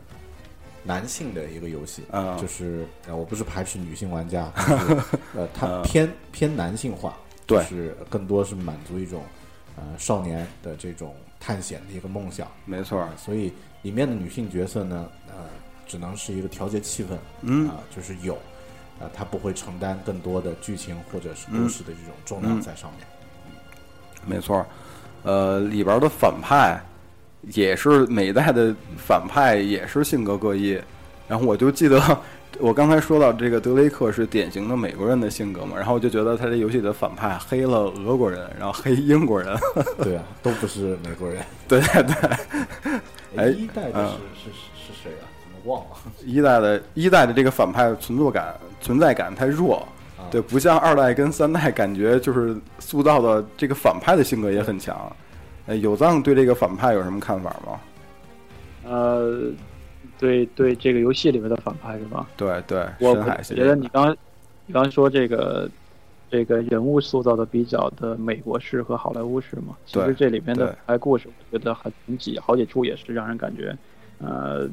[0.84, 2.38] 男性的一个游戏，啊。
[2.40, 4.52] 就是呃，我不是排斥女性玩家，
[5.36, 7.64] 呃，它偏偏男性化，啊对。
[7.64, 9.24] 就是更多是满足一种
[9.76, 13.08] 呃少年的这种探险的一个梦想，没错。
[13.18, 15.46] 所以里面的女性角色呢，呃，
[15.88, 17.70] 只能是一个调节气氛，嗯。
[17.70, 18.36] 啊、就是有，
[19.00, 21.64] 啊、她不会承担更多的剧情或者是嗯。
[21.64, 23.08] 故事的这种重量在上面。
[24.26, 24.58] 没错。
[24.58, 24.66] 儿。
[25.24, 26.82] 呃，里边的反派
[27.54, 30.80] 也是每一代的反派也是性格各异。
[31.28, 32.00] 然后我就记得
[32.60, 39.58] 我刚才说到这个德雷克是典型的美国人的性格嘛，然后我就觉得他这游戏的反派黑了俄国人，然后黑英国人，
[40.04, 41.42] 对啊， 都不是美国人。
[41.68, 42.16] 对对对。
[43.38, 45.24] 哎一代的嗯是、是是谁啊？
[45.42, 45.98] 怎么忘了？
[46.26, 49.88] 一代的一代的这个反派存在感存在感太弱，
[50.18, 55.16] 啊对，不像二代跟三代，感觉就是塑造的这个反派的性格也很强。
[55.68, 57.80] 呃，有藏对这个反派有什么看法吗？
[58.84, 59.52] 呃，
[60.18, 62.28] 对对，这个游戏里面的反派是吧？
[62.36, 64.12] 对对，我觉得你刚
[64.66, 65.70] 你刚说这个
[66.32, 73.78] 这个人物塑造的比较的美国式和好莱坞式嘛，其实这里面的拍故事，我觉得很几好几处也是让人感觉，
[74.18, 74.68] 呃，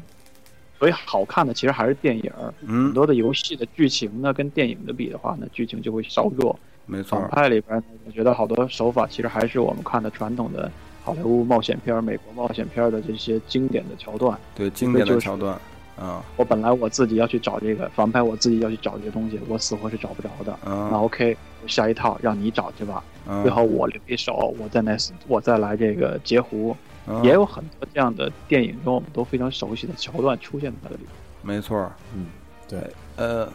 [0.79, 2.53] 所以好看的其实还是电影儿。
[2.61, 6.59] 很嗯，多的游戏的剧情呢，跟电影的比的话呢，剧情就会稍弱。
[6.89, 10.69] 没错反，派里边，我觉得好多手法其实还是我们看的传统的
[11.05, 14.37] 好莱坞冒险片、美国冒险片的这些经典的桥段。
[14.57, 15.57] 对经典的就是桥段，
[15.97, 20.59] 啊我本来我自己要去找这个反派，我自己要去找这些东西，我死活是找不着的。
[20.65, 21.37] 那嗯 OK，
[21.67, 23.05] 下一套让你找去吧。
[23.29, 26.75] 嗯，最后我留一手，我再来我再来这个截胡。
[27.11, 31.01] 嗯也有很多这样的电影中我们都非常熟悉的桥段出现在这里。
[31.41, 32.27] 没错，嗯，
[32.69, 32.79] 对
[33.17, 33.51] 呃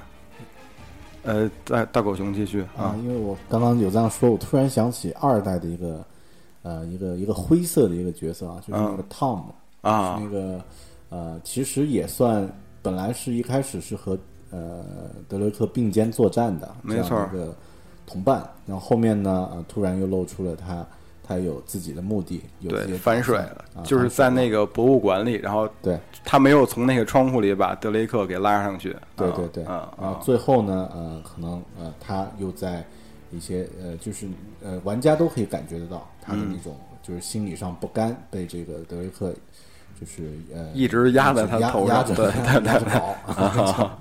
[1.23, 6.05] 呃，大大狗熊继续啊啊，，因为我刚刚有这样说，我突然想起二代的一个
[6.63, 9.41] 呃一个一个灰色的一个角色啊，就是那个 Tom，、
[9.81, 10.17] 啊。
[10.17, 10.61] 是那个
[11.09, 12.47] 呃其实也算
[12.81, 14.17] 本来是一开始是和
[14.51, 14.83] 呃
[15.29, 17.55] 德雷克并肩作战的这样没错一个
[18.05, 20.85] 同伴，然后后面呢呃突然又露出了他
[21.25, 25.97] 他有自己的目的，有自己对，的反水了就是在那个博物馆里，然后对。
[26.25, 29.47] 他没有从那个窗户里把德雷克给拉上去，啊对对。
[29.49, 30.19] 对，啊。
[30.21, 32.85] 最后呢，呃，可能呃，他又在
[33.31, 34.27] 一些呃，就是
[34.63, 39.33] 呃，玩家都可以感觉得到他的嗯那种就是心理上不甘，被这个德雷克
[39.99, 43.05] 就是呃一直压在他压头上，压着对对压着，跑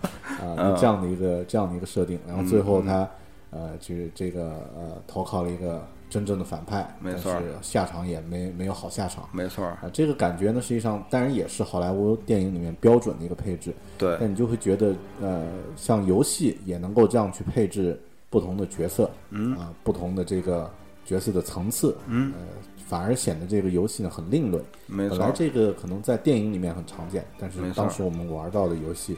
[0.56, 3.08] 啊，这样的一个这样的一个设定，然后最嗯后他
[3.50, 4.42] 呃，就是这个
[4.76, 9.26] 呃，投靠了一个真正的反派，没错但是下场也没没有好下场。
[9.32, 17.98] 没错，啊，这个感觉呢，实际上当然也是好莱坞电影里面标准的一个配置，对但你就会觉得，呃，像游戏也能够这样去配置
[18.28, 20.70] 不同的角色，嗯啊，不同的这个
[21.06, 22.46] 角色的层次，嗯，呃，
[22.86, 24.58] 反而显得这个游戏呢很另类。
[24.86, 29.16] 没错，本来这个可能在电影里面很常见，但是当时我们玩到的游戏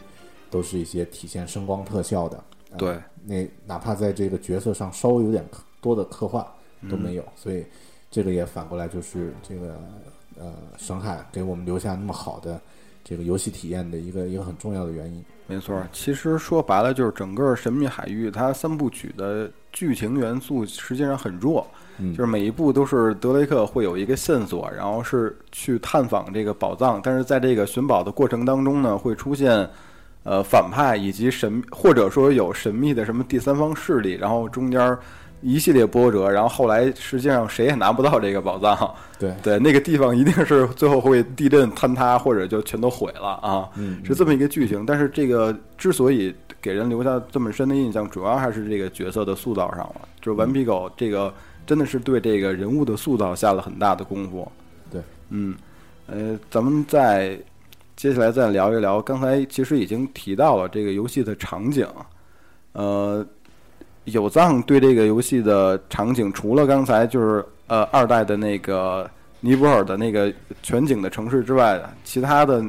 [0.49, 5.45] 都是一些体现声光特效的，呃对，那哪怕在这个角色上稍微有点
[5.81, 7.65] 多的刻画嗯都没有，所以
[8.11, 9.81] 这个也反过来就是这个
[10.39, 12.61] 呃神海给我们留下那么好的
[13.03, 15.25] 这个游戏体验的一个一个很重要的原因。
[15.47, 15.83] 没错。
[15.93, 21.67] 其实说白了，就是整个《神秘海域》它三部曲的剧情元素实际上很弱，
[21.99, 29.69] 嗯就是每一部都是德雷克会有一个线索，然后是去探访这个宝藏，但是在这个寻宝的过程当中呢，会出现。
[30.27, 34.99] 呃，反派以及神，或者说有神秘的什么第三方势力，然后中间
[35.45, 44.87] 一系列波折，然后后来实际上谁也拿不到这个宝藏， 对，对，那个地方一定是最后会地震坍塌，或者就全都毁了啊，嗯是这么一个剧情。
[44.87, 50.09] 但是这个之所以给人留下这么深的印象，主要还是这个角色的塑造上了。
[50.23, 51.33] 就是顽皮狗这个
[51.67, 54.51] 真的是对这个人物的塑造下了很大的功夫。
[54.91, 55.55] 对，嗯，
[56.07, 57.39] 呃，咱们再
[57.95, 61.87] 接下来再聊一聊，刚才其实已经提到了这个游戏的场景，
[62.73, 63.25] 呃，
[64.05, 69.09] 有藏对这个游戏的场景，除了刚才就是呃二代的那个
[69.41, 70.33] 尼泊尔的那个
[70.63, 72.65] 全景的城市之外，其他的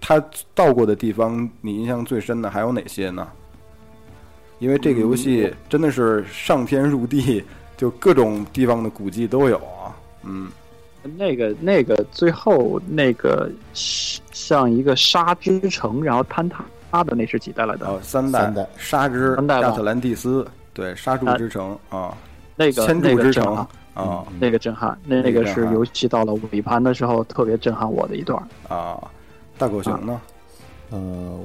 [0.00, 0.22] 他
[0.54, 3.26] 到过的地方，你印象最深的还有哪些呢？
[4.58, 7.44] 因为这个游戏真的是上天入地，
[7.76, 9.92] 就各种地方的古迹都有啊。
[10.22, 10.48] 嗯，
[11.16, 16.48] 那个那个最后那个像一个沙之城，然后坍
[16.90, 17.86] 塌的那是几代来的？
[17.86, 20.46] 哦，三三代沙之亚特兰蒂斯，
[20.76, 22.14] 对，沙柱之城啊，
[22.54, 28.38] 那个千那柱之城个震撼，啊那个震撼，那那个是尤其到了尾盘的时候特别震撼我的一段。
[28.68, 29.02] 啊，
[29.56, 30.20] 大狗熊呢？
[30.90, 30.98] 呃，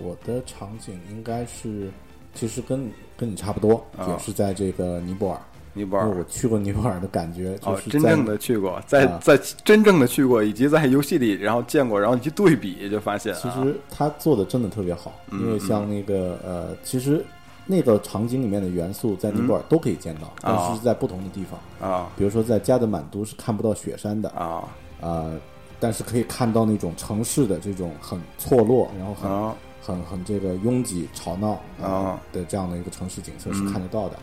[0.03, 1.89] 我的场景应该是，
[2.33, 5.39] 其实跟跟你差不多，啊也是在这个尼泊尔。
[5.73, 17.23] 尼泊尔我去过尼泊尔的感觉，就哦，是真正的去过，在啊在真正的去过，以及在游戏里然后见过，然后一对比就发现啊，其实他做的真的特别好，嗯因为像那个呃，其实
[17.65, 21.89] 那个场景里面的元素在尼泊尔都可以见到，但是是在不同的地方。
[21.89, 22.09] 啊。
[22.17, 24.63] 比如说在加德满都是看不到雪山的，啊。
[24.99, 25.39] 呃，
[25.79, 29.55] 但是可以看到那种城市的这种很错落，然后很、啊。
[29.83, 32.21] 很很这个拥挤吵闹呃啊。
[32.31, 34.15] 的这样的一个城市景色是嗯看得到的。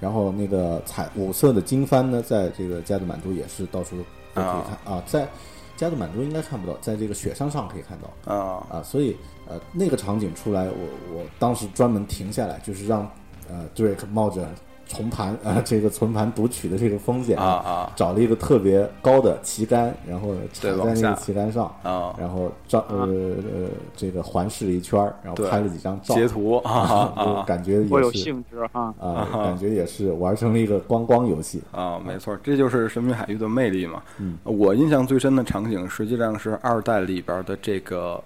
[0.00, 3.96] 然后那个彩五色的经幡呢，在这个加德满都也是到处
[4.34, 5.26] 都可以看啊在
[5.76, 8.66] 加德满都应该看不到，在这个雪山上可以看到啊。
[8.70, 9.16] 啊，所以
[9.48, 13.10] 呃那个场景出来，我我当时专门停下来，就是让
[13.48, 14.46] 呃 Drake 冒着
[14.86, 22.14] 重盘呃这个存盘读取的这个风险啊啊找了一个特别高的旗杆，然后踩在那个旗杆上，啊！
[22.18, 31.62] 然后照呃呃这个环视了一圈儿，然后拍了几张照，截图啊就啊感觉我有也是兴致哈，啊，感觉也是玩成了一个观光游戏。
[31.72, 31.98] 啊！
[32.04, 34.02] 没错，这就是神秘海域的魅力嘛。
[34.18, 38.22] 嗯，我印象最深的场景实际上是二代里边的这个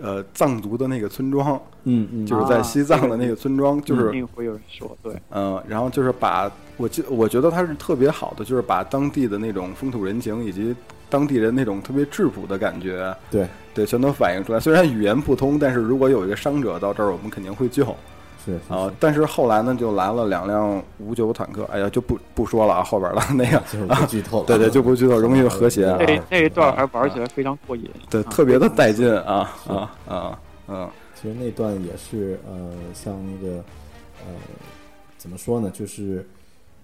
[0.00, 10.74] 呃藏族的那个村庄，嗯嗯，就是在西藏的那个村庄，就是会有人说，对，嗯，然后就是把我记，我觉得它是特别好的，就是把当地的那种风土人情以及
[11.08, 14.58] 当地人那种特别质朴的感觉，对，对，全都反映出来。
[14.58, 17.84] 虽然语言不通，但是如果有一个伤者到这儿，我们肯定会救
[18.44, 24.46] 是是啊、是，但是后来呢，就来了两辆五九坦克，哎呀，就不不说了啊，后边了 那个，就不剧透了。
[24.46, 28.30] 对对，就不剧透，容易和谐啊，那那一段还玩起来非常过瘾，对，啊。
[28.30, 30.38] 特别的带劲啊啊啊
[30.68, 30.88] 嗯。
[31.14, 33.56] 其实那段也是呃，像那个
[34.26, 34.34] 呃，
[35.16, 36.28] 怎么说呢，就是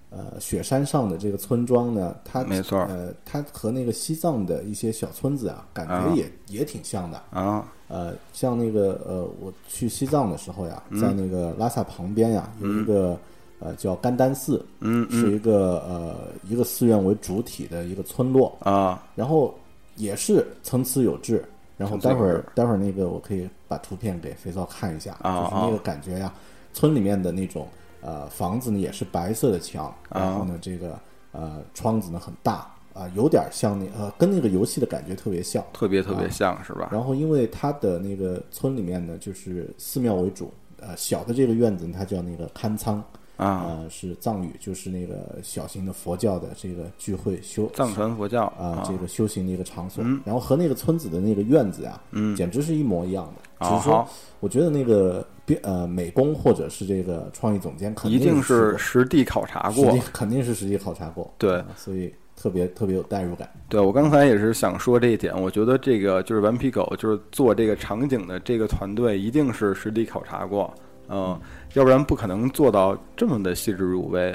[0.08, 6.06] 呃，雪山上的这个村庄呢，它没错呃，它和那个西藏的一些小村子啊，感啊。
[6.08, 7.22] 觉也、也挺像的。
[7.30, 11.00] 啊呃，像那个呃，我去西藏的时候呀，嗯。
[11.00, 13.18] 在那个拉萨旁边呀，有一个
[13.58, 14.64] 呃叫甘丹寺，
[15.10, 16.16] 是一个呃
[16.48, 19.02] 一个寺院为主体的一个村落，啊。
[19.16, 19.52] 然后
[19.96, 21.44] 也是参差有致。
[21.76, 26.32] 然后待会儿待会儿那个我可以把图片给肥皂看一下，啊就是那个感觉呀，
[26.74, 27.66] 村里面的那种
[28.02, 30.20] 呃房子呢也是白色的墙，啊。
[30.20, 30.98] 然后呢这个
[31.32, 32.70] 呃窗子呢很大
[33.00, 35.64] 啊、有点像那呃跟那个游戏的感觉特别像。
[35.72, 36.88] 特别特别像是吧？
[36.92, 43.02] 然后因为它的那个村里面呢就是寺庙为主，呃小的这个院子呢它叫那个堪仓。
[43.36, 50.04] 啊，呃，是藏语，就是那个小型的佛教的这个聚会修藏传佛教啊、这个修行的一个场所。
[50.04, 53.66] 嗯然后和那个村子的那个院子呀，嗯简直是一模一样的。
[53.66, 54.06] 只啊是说，
[54.40, 61.32] 我觉得那个编呃美工或者是这个创意总监肯一定是是实地考察过肯定是实地考察过。
[61.38, 63.48] 对啊所以特别特别有代入感。
[63.68, 70.72] 对我刚才也是想说这一点，我觉得这个就是顽皮狗，就是做这个场景的这个团队，一定是实地考察过，
[71.08, 71.38] 嗯，
[71.74, 74.34] 要不然不可能做到这么的细致入微。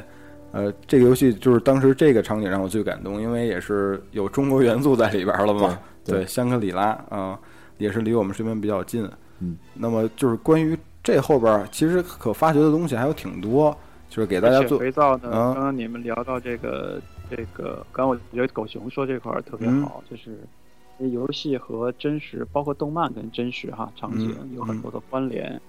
[0.52, 5.78] 呃，这个游戏就是当时这个场景让我最感动，因为也是有中国元素在里边了嘛。
[6.04, 7.38] 对对香格里拉啊、
[7.80, 9.10] 也是离我们身边比较近。
[9.40, 13.76] 嗯，那么就是关于这后边儿，其实可发掘的东西还有挺多，
[14.08, 20.40] 就是给大家做肥皂呢，啊刚刚你们聊到这个这个，刚刚我觉得狗熊说这块儿特别嗯好，就是
[20.98, 25.60] 游戏和真实，包括动漫跟真实哈场景嗯有很多的关联。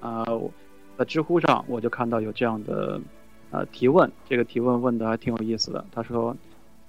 [0.00, 0.50] 啊、我
[0.96, 3.00] 在知乎上我就看到有这样的
[3.50, 5.84] 呃提问，这个提问问的还挺有意思的。
[5.92, 6.34] 他说，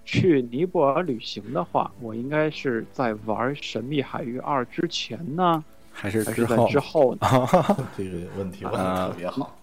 [0.05, 7.27] 去尼泊尔旅行的话，我应该是在玩《神秘海域二》之前呢，还是之后之后呢？
[7.97, 9.57] 这个问题问啊的特别好。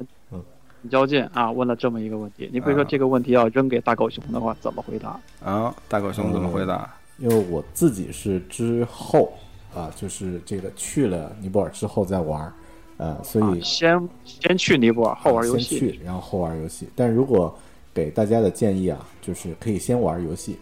[0.91, 2.49] 交界啊，问了这么一个问题。
[2.53, 5.21] 你比如说啊这个问题要扔给大狗熊的话，怎么回答？
[5.45, 6.95] 啊，大狗熊怎么回答？
[7.19, 9.33] 因为我自己是之后
[9.75, 12.53] 啊，就是这个去了尼泊尔之后再玩儿，
[12.97, 15.79] 呃，所以啊先先去尼泊尔，后玩游先戏。
[15.79, 16.89] 去，然后后玩游戏。
[16.95, 17.53] 但如果
[17.93, 20.59] 给大家的建议啊，就是可以先玩游戏，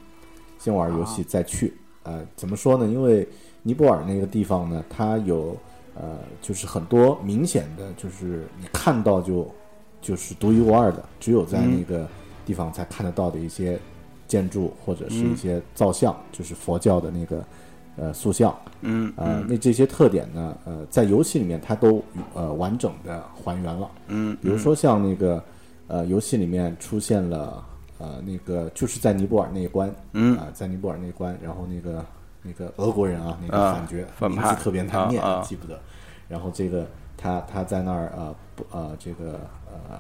[0.59, 2.87] 先玩游戏再去，呃，怎么说呢？
[2.87, 3.29] 因为
[3.63, 5.55] 尼泊尔那个地方呢，它有
[5.95, 9.47] 呃，就是很多明显的，就是你看到就
[10.01, 12.07] 就是独一无二的，只有在那个
[12.45, 13.79] 地方才看得到的一些
[14.29, 17.45] 建筑或者是一些造像，就是佛教的那个
[17.97, 18.55] 呃塑像。
[18.83, 22.03] 嗯呃，那这些特点呢，呃，在游戏里面它都
[22.35, 23.91] 呃完整的还原了。
[24.09, 25.43] 嗯，比如说像那个
[25.89, 27.65] 呃，游戏里面出现了
[27.99, 32.05] 呃那个就是在尼泊尔那一关，嗯啊、在尼泊尔那一关，然后那个
[32.43, 35.81] 那个俄国人啊，那个啊反角、反派名字特别难念，记不得。
[36.29, 36.87] 然后这个
[37.17, 39.99] 他他在那儿呃不呃这个呃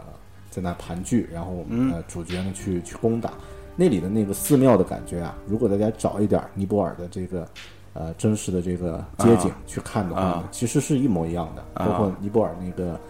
[0.50, 3.32] 在那盘踞，然后嗯呃主角呢去去攻打
[3.76, 7.46] 那里的那个寺庙的感觉啊，如果大家找一点尼泊尔的这个。
[7.98, 13.00] 呃，真实的这个街景啊去看的话其实是一模一样的，啊包括尼泊尔那个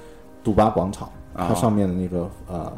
[0.44, 2.72] 杜巴广场，啊它上面的那个呃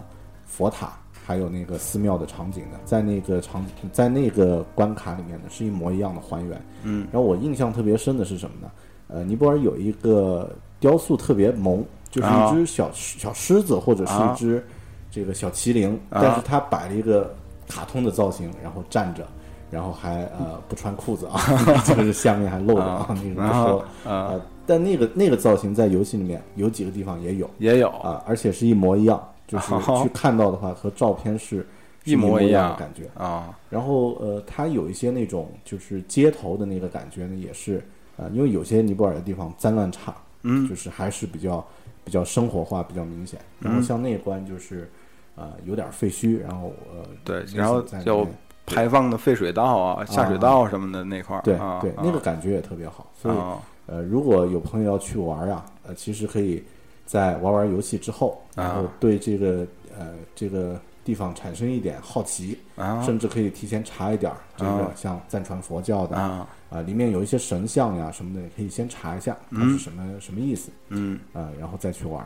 [0.47, 0.93] 佛塔，
[1.27, 3.63] 还有那个寺庙的场景呢，在那个场
[3.93, 6.59] 在那个关卡里面呢，是一模一样的还原。
[6.83, 8.71] 嗯，然后我印象特别深的是什么呢？
[9.09, 14.65] 呃，尼泊尔有一个雕塑特别萌，就是一只小、小狮子或者是啊一只
[15.11, 17.35] 这个小麒麟，啊但是它摆了一个
[17.69, 19.27] 卡通的造型，然后站着。
[19.71, 21.39] 然后还呃不穿裤子啊，
[21.85, 31.57] 就 是下面还露着啊，那个不说啊呃，但那个那个造型在游戏里面有几个地方也有，也有啊，而且是一模一样，就 是去看到的话和照片是
[32.03, 33.11] 是一模一一样样的感觉。
[33.23, 40.17] 啊然后呃，它有一些那种就是街头的那个感觉呢，也是呃，因为有些尼泊尔的地方脏乱差，
[40.49, 41.65] 嗯就是还是比较
[42.05, 43.39] 比较生活化，比较明显。
[43.61, 44.91] 然后像那一关就是
[45.37, 48.27] 呃有点废墟，然后呃对然后就
[48.67, 53.11] 排放的废水道啊、下水道什么的那块儿，对啊对，那个感觉也特别好。
[53.21, 56.63] 所以啊呃，如果有朋友要去玩啊，呃，其实可以
[57.07, 59.67] 在玩玩游戏之后，然后啊对这个
[59.99, 72.23] 呃这个地方产生一点好奇，啊甚至可以提前查一点儿这个啊像藏传佛教的啊啊，里面有一些神像呀什么的，你可以先查一下它是什么、什么意思嗯啊，然后再去玩，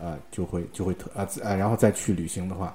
[0.00, 2.74] 啊，就会就会特啊自啊，然后再去旅行的话，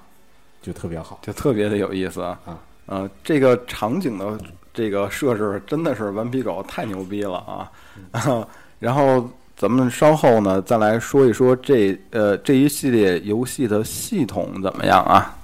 [0.62, 2.60] 就特别好就特别的有意思啊啊。
[2.86, 4.38] 呃，这个场景的
[4.74, 7.72] 这个设置真的是顽皮狗太牛逼了啊！
[8.80, 15.38] 然后咱们稍后呢再来说一说这呃这一系列游戏的系统怎么样啊？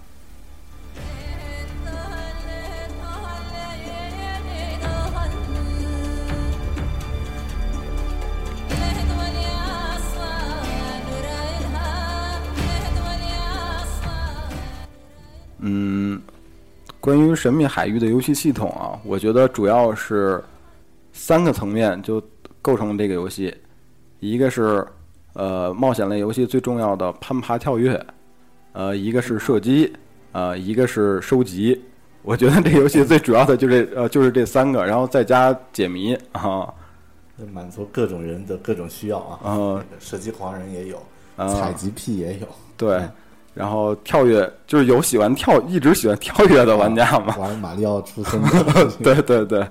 [17.10, 20.39] 关于神秘海域的游戏系统啊，我觉得主要是
[21.12, 22.22] 三个层面就
[22.62, 23.51] 构成这个游戏，
[24.20, 24.86] 一个是
[25.34, 27.99] 呃冒险类游戏最重要的攀爬跳跃，
[28.74, 29.91] 呃，一个是射击，
[30.34, 31.82] 呃，一个是收集。
[32.22, 36.72] 我觉得这游戏最主要的就这呃就是这三个，然后再加解谜啊，
[37.51, 39.39] 满足各种人的各种需要啊。
[39.45, 39.84] 呃。
[39.89, 41.01] 那个射击狂人也有，
[41.38, 42.47] 啊采集癖也有，
[42.78, 42.97] 对。
[42.97, 43.12] 嗯，
[43.54, 49.68] 然后跳跃就是有喜欢跳一直喜欢跳跃的玩家嘛，玩马里奥出身的， 对对对，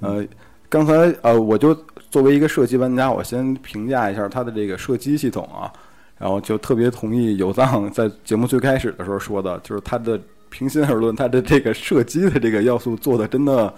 [0.00, 0.24] 呃，
[0.68, 1.74] 刚才呃，我就
[2.10, 5.72] 作为一个射击玩家，我先评价一下它的这个射击系统啊，
[6.18, 13.72] 然后就特别同意有藏在节目最开始的时候说的，就是它的平心而论，它的这个射击的这个要素做的真的，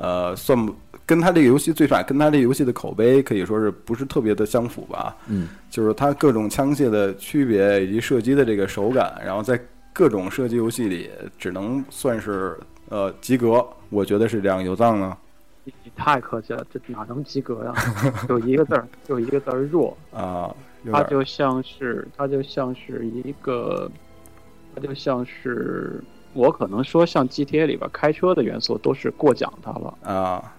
[0.00, 0.74] 呃，算不
[1.04, 5.14] 跟他这个游戏最起码跟他这个游戏的口碑可以说是不是特别的相符吧？
[5.28, 9.60] 嗯，就是它各种枪械的区别以及射击的这个手感，然后在
[9.92, 14.64] 各种射击游戏里只能算是呃及格，我觉得是这样。
[14.64, 15.16] 有藏呢
[15.94, 17.74] 太客气了，这哪能及格呀？
[18.26, 19.94] 就一个字儿，就一个字儿弱。
[20.14, 20.54] 啊，
[20.90, 23.90] 它就像是，它就像是一个，
[24.74, 26.00] 它就像是
[26.32, 29.94] 我可能说像 GTA 里边开车的元素都是过奖它了。
[30.02, 30.54] 啊，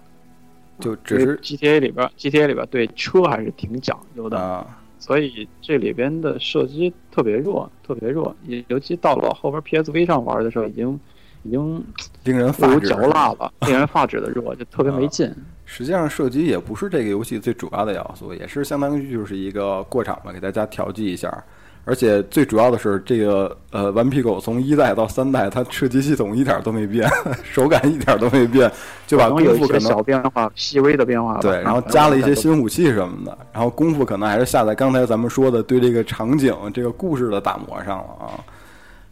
[0.79, 4.65] 就只是 GTA 里边，GTA 里边对车还是挺讲究的，啊
[4.99, 8.35] 所以这里边的射击特别弱，特别弱。
[8.45, 10.99] 尤尤其到了后边 PSV 上玩的时候，已经
[11.41, 11.83] 已经
[12.23, 12.87] 令人发指。
[12.87, 15.33] 嚼蜡了，令人发指的弱，就特别没劲。
[15.65, 21.43] 实际上，射击也不是这个游戏最主要的要素，也是相当于就是一个过场吧，给大家调剂一下。
[21.83, 27.09] 而且最主要的是，这个呃，顽皮狗从一代到三代，它射击系统一点儿都没变，
[27.43, 28.71] 手感一点儿都没变，
[29.07, 31.39] 就把可能有一些功夫可能小变化，细微的变化吧。
[31.41, 38.39] 对，然后加了一些新武器什么的，然后功夫可能还是下在刚才咱们说的对这个场景、这个故事的打磨上了啊。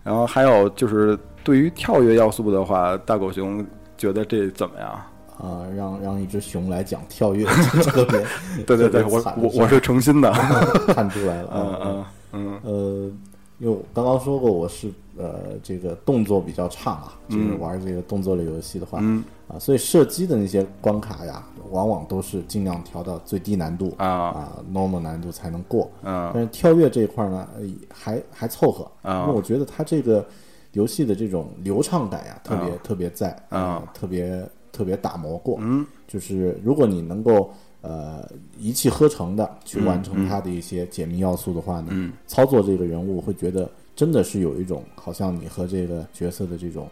[0.03, 3.65] 然后还有就是对于跳跃要素的话，大狗熊
[3.97, 4.89] 觉得这怎么样？
[5.39, 7.45] 啊，让让一只熊来讲跳跃，
[7.83, 8.23] 特别
[8.67, 10.31] 对对对，我我我是诚心的，
[10.93, 12.59] 看出来了，嗯啊嗯嗯。
[12.63, 13.11] 呃，
[13.59, 19.23] 因为我刚刚说过我是呃这个动作比较差嘛，就是玩这个动作类游戏的话，嗯。
[19.47, 24.07] 啊，所以射击的那些关卡呀，往往都是尽量调到最低难度啊。
[24.07, 25.89] 啊，normal 难度才能过。
[26.03, 26.29] 嗯。
[26.33, 29.23] 但是跳跃这一块呢，呃还还凑合，啊。
[29.23, 30.23] 因为我觉得它这个
[30.73, 33.81] 游戏的这种流畅感呀，特别、特别在啊。
[33.81, 35.57] 呃特别特别打磨过。
[35.59, 35.85] 嗯。
[36.07, 37.51] 就是如果你能够
[37.81, 38.27] 呃
[38.59, 42.11] 一气呵成的去完成嗯它的一些解密要素的话呢，嗯。
[42.27, 46.87] 操作这个人物会觉得真的是有一种好像你和这个角色的这种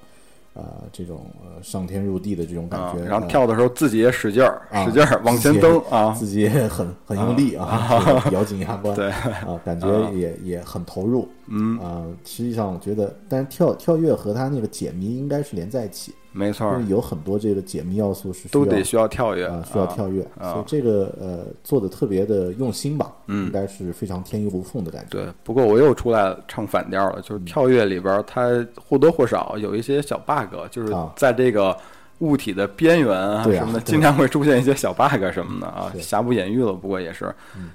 [0.54, 7.88] 呃这种呃上天入地的这种感觉，，啊然后呃跳的时候自己也使劲儿，啊使劲儿往前蹬啊，自己也很很用力啊，
[8.24, 9.10] 这个咬紧牙关， 对。
[9.12, 16.80] 啊，感觉也也很投入，嗯，啊，实际上我觉得，但是跳跳跃和他那个解谜应该是连在一起，没错儿。
[16.80, 23.48] 因为，有很多这个解密要素是都得需要跳跃啊，需要跳跃，啊所以这个呃做的特别的用心吧，嗯。
[23.48, 25.10] 应该是非常天衣无缝的感觉。
[25.10, 31.12] 对，不过我又出来唱反调了，就是跳跃里边它或多或少有一些小 bug，就是啊。
[31.16, 31.76] 在这个
[32.20, 36.74] 物体的边缘啊什么的，经常会出现一些小 bug 什么的啊，瑕不掩瑜了。
[36.74, 37.34] 不过也是，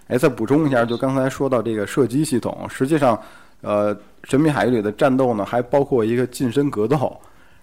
[0.08, 3.18] 哎，再补充一下，就刚才说到这个射击系统，实际上，
[3.62, 3.94] 呃，
[4.24, 7.16] 《神秘海域》里的战斗呢，还包括一个近身格斗。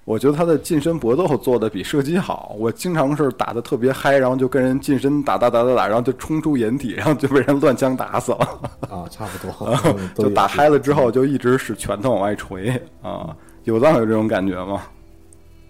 [0.09, 2.55] 我觉得他的近身搏斗做的比射击好。
[2.57, 8.39] 我经常是打的特别嗨，然后就跟人近身打打打打打，然后就冲出掩体，然后就被人乱枪打死了。
[8.89, 9.77] 啊，差不多，
[10.17, 12.69] 就打嗨了之后，就一直使拳头往外锤
[13.03, 13.37] 啊。
[13.65, 14.81] 有藏有这种感觉吗？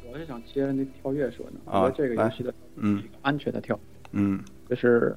[0.09, 3.81] 我是想接着那跳跃说呢，啊我觉得这个游戏的嗯安全的跳跃，
[4.13, 5.13] 嗯就是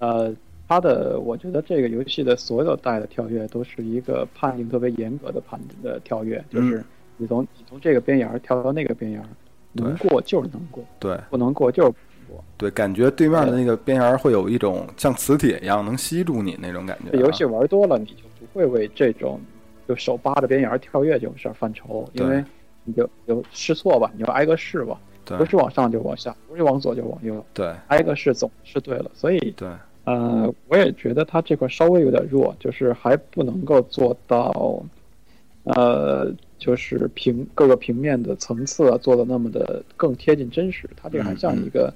[0.00, 0.34] 呃，
[0.66, 6.84] 他的我觉得这个游戏的所有带的跳跃都是一个判定特别严格的判的跳跃，就是
[7.18, 9.28] 你从你从这个边沿儿跳到那个边沿儿，
[9.72, 12.44] 能过就是能过，对不能过就是不能过。
[12.56, 17.10] 对，感觉对面的那个边沿儿会有一种像磁铁一样能吸住你那种感觉、啊。
[17.12, 19.40] 这游戏玩多了，你就不会为这种
[19.86, 22.42] 就手扒着边沿儿跳跃这种事儿犯愁，因为
[22.84, 29.10] 你就就试错吧，你就挨个试吧，对不是往上就往下，不是往左就往右，对挨个试总是对了。
[29.14, 29.68] 所以对
[30.04, 34.82] 呃，我也觉得他这块稍微有点弱，就是还不能够做到，
[35.64, 40.88] 呃，就是平各个平面的层次啊做的那么的更贴近真实。
[40.96, 41.92] 它这个还像一个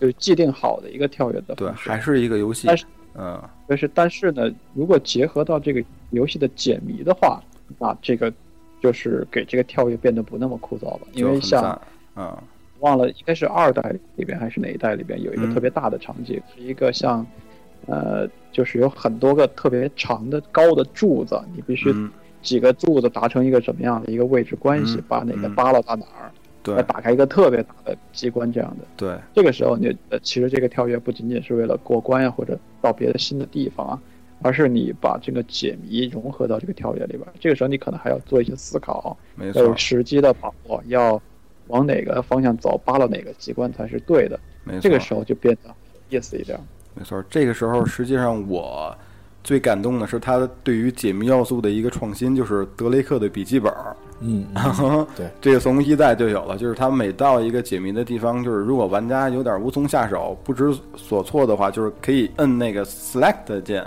[0.00, 2.84] 就是既定好的一个跳跃的对，还是一个游戏但是。
[3.18, 7.42] 嗯就是，但是呢，如果结合到这个游戏的解谜的话，
[7.78, 8.30] 那这个
[8.78, 11.00] 就是给这个跳跃变得不那么枯燥了。
[11.14, 11.80] 因为像
[12.14, 12.36] 嗯
[12.80, 17.26] 忘了应该是二代里边还是哪一代里边有一个嗯特别大的场景，是一个像，
[17.86, 22.10] 呃，就是有很多个特别长的高的柱子，你必须嗯，
[22.46, 26.30] 几个柱子达成一个什么样的一个位置关系，嗯把哪个嗯扒拉到哪儿，
[26.62, 28.86] 对来打开一个特别大的机关这样的。
[28.96, 34.00] 对这个时候你，呃，其实这个跳跃不仅仅是为了过关呀，或者到别的新的地方啊，
[34.42, 37.32] 而是你把这个解谜融合到这个跳跃里边儿。
[37.40, 41.20] 这个时候你可能还要做一些思考，没错要有时机的把握，要
[41.66, 44.38] 往哪个方向走，扒拉哪个机关才是对的。
[44.62, 44.80] 没错。
[44.80, 45.70] 这个时候就变得
[46.10, 46.56] 有意思一点。
[46.94, 48.96] 没错，这个时候实际上我
[49.46, 53.96] 最感动的是他对于解谜要素的一个创新，就是德雷克的笔记本儿。
[54.18, 63.86] 嗯，嗯 对，这个从一代就有了，就是他每到一个解谜的地方，就是如果玩家有点无从下手、不知所措的话，就是可以摁那个 Select 键，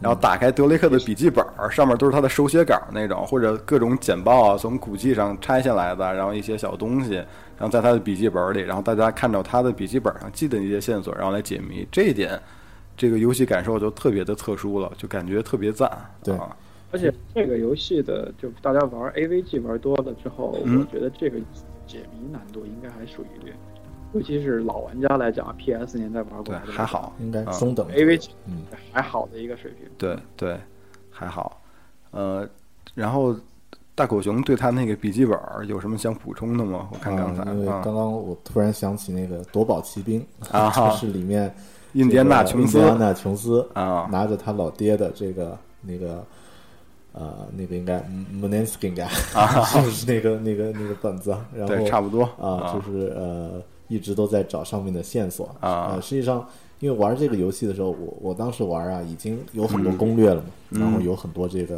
[0.00, 12.36] 然后打开德雷克的笔记本儿，上面都是他的手写稿那种，或者各种简报啊，从古迹上拆下来的，然后一些小东西，然后在他的笔记本里，然后大家看到他的笔记本上记的一些线索，然后来解谜，这一点。
[12.96, 15.90] 这个游戏感受就特别的特殊了，就感觉特别赞。
[16.24, 16.56] 对啊，
[16.92, 21.38] 而且这个游戏的，就大家玩 AVG 玩多了之后，嗯我觉得这个
[21.86, 23.52] 解谜难度应该还属于，
[24.12, 29.88] 尤其是老玩家来讲，PS 年代玩过来的，还好，应该啊中等 AVG 嗯，还好的一个水平。
[29.98, 30.58] 对对，
[31.10, 31.60] 还好。
[32.12, 32.48] 呃，
[32.94, 33.36] 然后
[33.94, 36.88] 大狗熊对他那个笔记本儿有什么想补充的吗？
[36.92, 41.54] 我看刚才啊因为啊刚刚我突然想起那个夺宝奇兵啊 就是里面
[41.96, 42.78] 印第安纳琼斯。
[42.78, 44.08] 印第安纳琼斯啊。
[44.12, 46.24] 拿着他老爹的这个那个
[47.12, 47.94] 呃那个应该
[48.32, 49.08] m o n e n s k i n 应该
[49.82, 52.22] 就是那个那个那个本子，然后差不多。
[52.38, 55.46] 啊，就是呃一直都在找上面的线索。
[55.60, 55.92] 啊。
[55.94, 56.46] 呃，实际上，
[56.80, 60.80] 因为玩这个游戏的时候，我我当时玩啊，已经有很多攻略了嘛，嗯。
[60.80, 61.76] 然后有很多这个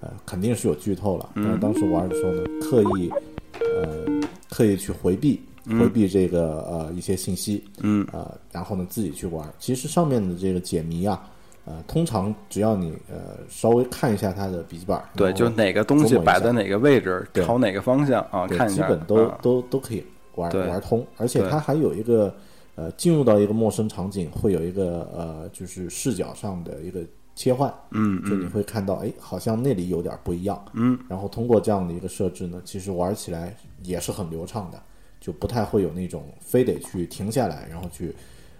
[0.00, 1.44] 呃肯定是有剧透了，嗯。
[1.44, 3.10] 但是当时玩的时候呢，刻意
[3.52, 4.04] 呃
[4.48, 5.42] 刻意去回避
[5.78, 8.06] 回避这个呃一些信息，嗯。
[8.12, 9.46] 呃，然后呢自己去玩。
[9.58, 11.28] 其实上面的这个解谜啊，
[11.64, 19.38] 呃，通常只要你呃稍微看一下它的笔记本，对，就哪个东西摆在哪个位置，对朝哪个方向啊，看一下，基本都、啊。
[19.42, 20.04] 都都可以
[20.36, 22.32] 玩对玩通，而且它还有一个
[22.76, 27.00] 呃，进入到一个陌生场景，会有一个呃，就是视角上的一个
[27.34, 30.64] 切换，嗯就你嗯会看到，哎，好像那里有点不一样。
[30.74, 34.80] 嗯，然后通过这样的一个设置呢，其实玩起来也是很流畅的，
[35.28, 38.14] 就不太会有那种非得去停下来，然后去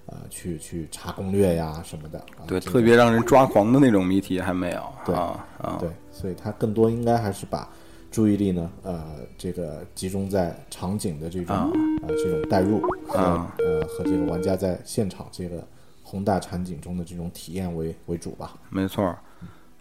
[0.04, 2.18] 呃去去查攻略呀什么的。
[2.18, 7.66] 啊、对，特别让人抓狂的那种谜题还没有对啊啊，对，所以它更多应该还是把
[8.10, 9.02] 注意力呢，呃，
[9.38, 11.70] 这个集中在场景的这种啊
[12.02, 15.66] 呃这种代入和、啊呃和这个玩家在现场这个
[16.02, 18.52] 宏大场景中的这种体验为为主吧。
[18.68, 19.16] 没错儿。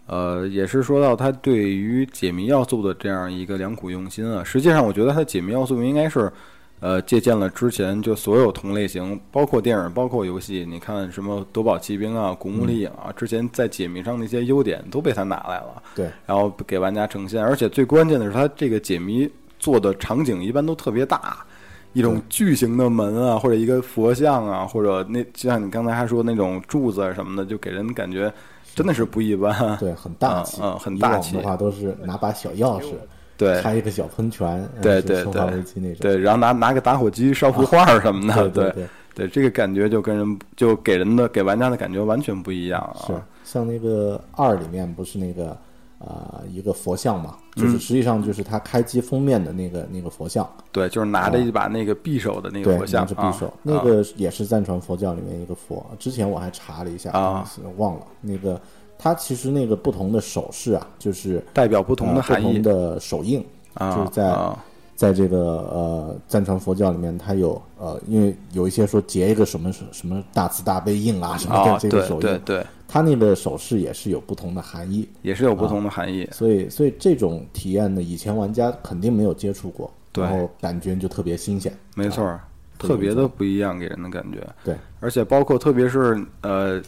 [0.06, 4.42] 呃，也是说到他对于解谜要素的这样一个良苦用心啊。
[4.42, 6.32] 实际上，我觉得他解谜要素应该是，
[6.80, 10.64] 呃，借鉴了之前就所有同类型，包括电影、包括游戏。
[10.68, 17.42] 你看什么《夺宝奇兵》啊、《古墓丽影》啊，之前在解谜上那些优点都被他拿来了，对，然后给玩家呈现。
[17.42, 21.44] 而且最关键的是，他这个解谜做的场景一般都特别大。
[21.94, 28.32] 一种巨型的门啊，或者一个佛像啊，或者那就像你刚才还说那种柱子啊什么的，就给人感觉
[28.74, 29.76] 真的是不一般。
[29.78, 32.92] 对，很大气，嗯嗯很大气的话都是拿把小钥匙，
[33.38, 35.32] 对开一个小喷泉，呃对对对
[35.76, 35.96] 那种。
[36.00, 43.06] 对，然后拿拿个打火机烧 幅画儿什么的，对对对，这个感觉就跟人就给人的给玩家的感觉完全不一样啊。
[43.06, 43.14] 是
[43.44, 45.56] 像那个二里面不是那个
[46.00, 55.86] 啊一个佛像嘛，嗯就是实际上就是他开机封面的那个那个佛像，对，就是拿着一把那个匕首的那个，佛像是匕首，啊那个也是藏传佛教里面一个佛。
[55.98, 58.60] 之前我还查了一下啊忘了那个。
[58.98, 62.44] 它其实那个不同的手势啊，就是代表不同的呃含义。
[62.44, 63.44] 不同的手印，
[63.74, 64.64] 啊，就是在啊。
[64.98, 76.28] 在这个呃藏传佛教里面，它有呃，因为有一些说结一个什么什么大慈大悲印啊什么的啊，这个手印，对对对，它那个手势也是有不同的含义，也是有不同的含义。
[76.32, 80.24] 所以所以这种体验呢，以前玩家肯定没有接触过，对。
[80.24, 82.40] 然后感觉就特别新鲜，没错儿，
[82.76, 84.44] 特别的不一样，给人的感觉。
[84.64, 86.82] 对，而且包括特别是呃，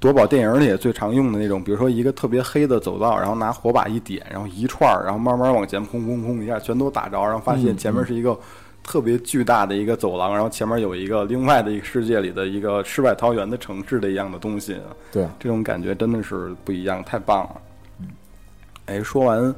[0.00, 8.38] 夺宝电影里也最常用的那种，比如说一个特别黑的走道，然后拿火把一点，然后一串儿，然后慢慢往前砰砰砰一下全都打着，然后发现前面是一个
[8.82, 14.76] 特别巨大的一个走廊，然后前面有一个另外的一个世界里的一个世外桃源的城市的一样的东西，
[15.10, 17.60] 对啊，这种感觉真的是不一样，太棒了。
[18.84, 19.54] 哎，说完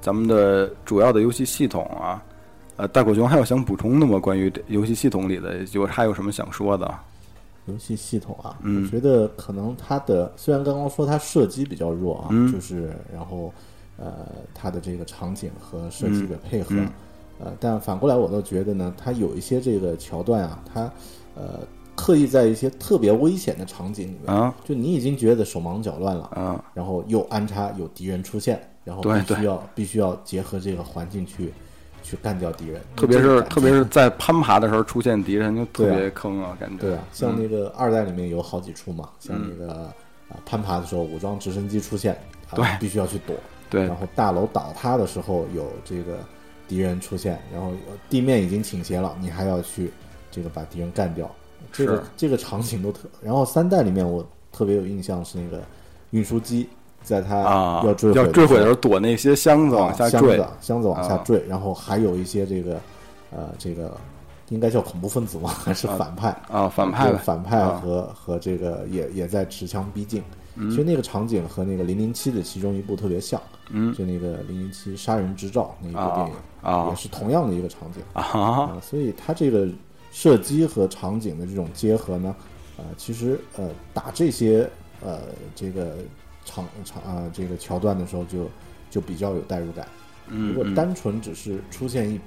[0.00, 2.22] 咱们的主要的游戏系统啊，
[2.76, 4.20] 呃，大狗熊还有想补充的吗？
[4.20, 6.94] 关于这游戏系统里的，有还有什么想说的？
[7.66, 8.82] 游戏系统啊，嗯。
[8.84, 13.52] 我觉得可能它的虽然刚刚说它射击比较弱啊，嗯就是然后
[13.96, 16.88] 呃它的这个场景和射击的配合，嗯
[17.38, 20.90] 呃，但反过来我倒觉得呢，它有一些这个桥段啊，它
[21.34, 21.60] 呃
[21.94, 31.52] 刻意在一些特别危险的场景里面，啊就你已经觉得手忙脚乱了，啊，然后又安插有敌人出现，然后必须要必须要结合这个环境去
[32.06, 36.76] 去干掉敌人，特别是特别是在攀爬的时候出现敌人，就特别坑啊，感觉。
[36.76, 39.92] 对啊，像那个二代里面有好几处嘛，像那个啊
[40.44, 42.14] 攀爬的时候，武装直升机出现，
[42.50, 43.34] 啊对必须要去躲。
[43.68, 46.18] 对然后大楼倒塌的时候有这个
[46.68, 49.90] 敌人出现，然后呃地面已经倾斜了，你还要去
[50.30, 51.28] 这个把敌人干掉。
[51.72, 53.08] 这个这个场景都特。
[53.20, 55.60] 然后三代里面我特别有印象是那个
[56.10, 56.68] 运输机，
[57.06, 60.40] 在它啊，要坠毁要坠毁的时候候躲那些箱子往下坠。
[60.40, 62.80] 啊箱子，往下啊坠，然后还有一些这个
[63.30, 63.96] 呃这个
[64.48, 65.48] 应该叫恐怖分子吗？
[65.64, 66.30] 还是反派？
[66.50, 67.80] 啊，反派反派啊。
[67.80, 70.20] 和、和这个也也在持枪逼近。
[70.56, 70.68] 嗯。
[70.68, 73.40] 其实那个场景和那个零零七的其中一部特别像，
[73.70, 73.94] 嗯。
[73.94, 76.88] 就那个零零七杀人执照那一部啊电影，啊。
[76.90, 78.02] 也是同样的一个场景。
[78.14, 78.22] 啊。
[78.22, 79.68] 啊，所以它这个
[80.10, 82.34] 射击和场景的这种结合呢，
[82.78, 84.68] 呃，其实呃打这些
[85.04, 85.20] 呃
[85.54, 85.94] 这个
[86.46, 88.48] 场场啊、这个桥段的时候就
[88.88, 89.86] 就比较有代入感。
[90.28, 92.18] 如果单纯只是出现一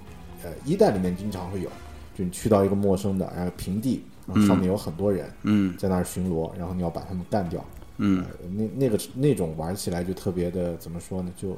[0.43, 1.70] 呃一代里面经常会有，
[2.15, 5.76] 就你去到一个陌生的然后平地，然后上面有很多人嗯。
[5.78, 7.65] 在那儿巡逻，然后你要把他们干掉，
[7.97, 8.24] 嗯。
[8.24, 11.32] 呃那那个那种玩起来就特别的怎么说呢？
[11.36, 11.57] 就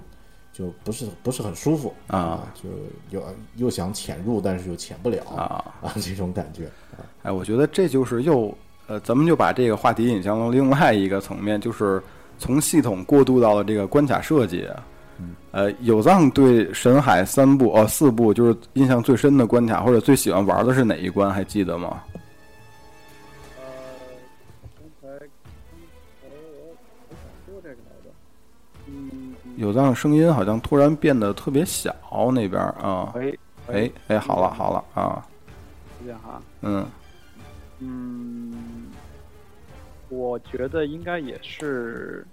[0.53, 2.69] 就不是不是很舒服啊就
[3.17, 5.73] 又又想潜入，但是又潜不了啊。
[5.81, 6.65] 啊 这种感觉
[6.97, 8.55] 啊，哎，我觉得这就是又
[8.87, 12.01] 呃，咱们就把这个话题引向了另外一个层面，就是
[12.41, 14.67] 从系统过渡到了这个关卡设计。
[15.51, 21.29] 呃，有藏对神海三部哦四部就是印象最深的关卡，或者最喜欢玩的是哪一关？
[21.29, 22.01] 还记得吗？
[23.59, 23.63] 呃，
[24.73, 25.07] 刚才
[26.23, 26.73] 我
[27.09, 28.09] 我想说这个来着，
[28.87, 31.93] 嗯，有藏声音好像突然变得特别小，
[32.33, 35.23] 那边啊，喂，哎哎，好了好了啊，
[36.03, 36.83] 这样哈，嗯
[37.79, 38.20] 嗯，
[40.11, 42.27] 我觉得应该也是，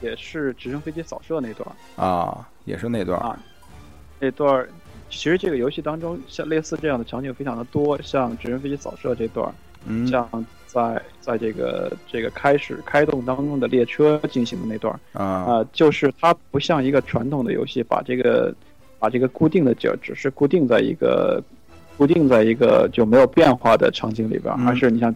[0.00, 3.38] 也是直升飞机扫射那段儿，啊，也是那段儿啊
[4.20, 4.68] 那段儿。
[5.10, 9.52] 其实这个游戏当中，像类似这样的场景非常的多，像直升飞机扫射这段儿，
[9.86, 10.28] 嗯像
[10.66, 18.54] 在在这个这个开始开动当中的列车进行的那段儿啊啊、就是它不像一个传统的游戏，把这个
[19.00, 21.42] 把这个固定的景只是固定在一个
[21.96, 25.14] 固定在一个就没有变化的场景里边而是你像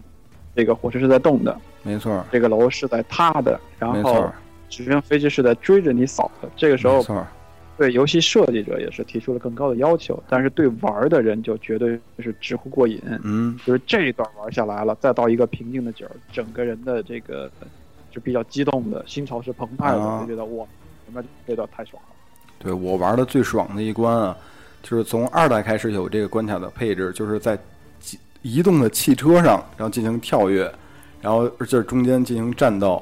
[0.55, 4.31] 这个火车是在动的，没错，这个楼是在塌的，然后
[4.69, 6.49] 直升飞机是在追着你扫的。
[6.55, 7.03] 这个时候
[7.77, 13.01] 对游戏设计者也是提出了更高的要求，但是对玩儿的人就绝对是直呼过瘾。
[13.23, 17.49] 嗯就是这一段玩下来了，再到一个平静的景儿，整个人的这个
[18.11, 20.65] 就比较激动的，心潮是澎湃的，啊就觉得哇，
[21.05, 22.09] 前面这段太爽了。
[22.59, 24.37] 对我玩的最爽的一关啊，
[24.83, 27.57] 就是从二代开始有这个关卡的配置，就是在
[28.43, 30.71] 移移动的汽车上，然后进行跳跃，
[31.21, 33.01] 然后这中间进行战斗。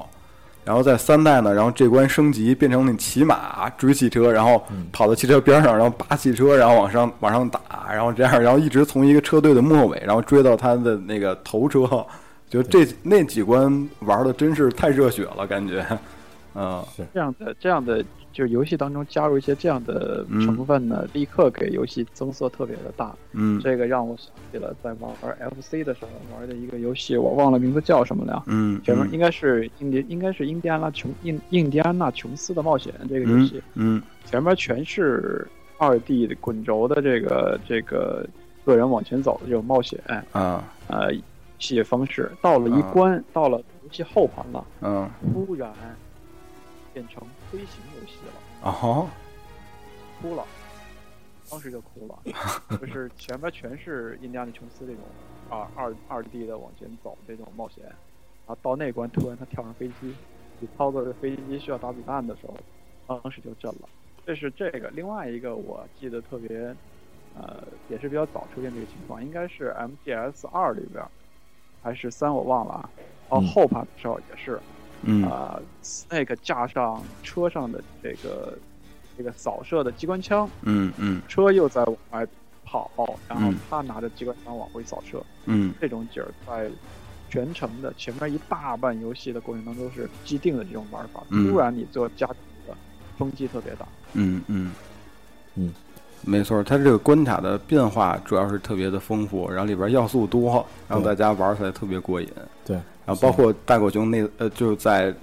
[0.62, 4.62] 然后在三代呢，然后这关升级变成那骑马追汽车，然后
[4.92, 7.60] 跑到汽车边上，然后扒汽车，然后往上往上打，
[7.90, 12.06] 然后这样，然后一直从一个车队的末尾，然后追到他的那个头车，
[12.48, 15.84] 就这那几关玩的真是太热血了，感觉，
[16.54, 16.84] 嗯。
[17.14, 23.14] 这样的这样的就是游戏当中加入一些这样的嗯成分呢，立刻给游戏增色特别的大。
[23.32, 25.12] 嗯这个让我想起了在玩
[25.60, 28.44] FC 的时候玩的一个游戏，我忘了名字叫什么了。
[28.46, 35.46] 嗯，前面应该是印第应该是印第安纳琼印印第安纳琼斯的冒险这个游嗯戏，嗯前面全是
[35.78, 38.26] 二 D 的滚轴的这个这个
[38.64, 39.98] 个人往前走的这种冒险
[40.32, 41.12] 啊呃
[41.58, 42.30] 系列方式。
[42.40, 45.68] 到了一啊关，到了游戏后盘了，嗯突然
[46.92, 48.70] 变成飞行游戏了。
[48.70, 49.08] 哦
[50.20, 50.44] 哭了，
[51.50, 52.18] 当时就哭了，
[52.78, 55.02] 就是前面全是印第安纳琼斯这种
[55.48, 57.94] 二二二 D 的往前走这种冒险，然
[58.48, 60.14] 后到那关突然他跳上飞机，
[60.58, 63.88] 你操作着飞机需要打子弹的时候，当时就震了。
[64.26, 66.76] 这是这个，另外一个我记得特别，
[67.34, 69.74] 呃，也是比较早出现这个情况，应该是
[70.04, 71.02] MGS 二里边，
[71.82, 72.90] 还是三我忘了啊。
[73.30, 74.79] 到嗯后盘的时候也是，嗯
[75.24, 78.58] 啊、，Snake 架上车上的这个
[79.16, 81.22] 这个扫射的机关枪，嗯嗯。
[81.28, 82.26] 车又在往外
[82.64, 82.90] 跑，
[83.28, 83.58] 然后嗯。
[83.68, 85.74] 他拿着机关枪往回扫射，嗯。
[85.80, 86.70] 这种景儿在
[87.30, 91.50] 全程的前面一大半游戏的过程当中是既定的这种玩法，嗯。
[91.50, 92.76] 突然你做加的
[93.16, 93.86] 冲击特别大。
[94.12, 94.72] 嗯嗯。
[95.56, 95.72] 嗯，
[96.22, 102.28] 没错，它这个关卡的变化主要是特别的丰富，然后里边要素多，然后大家玩起来特别过瘾。
[102.64, 105.14] 对，然后包括大狗熊那呃，就在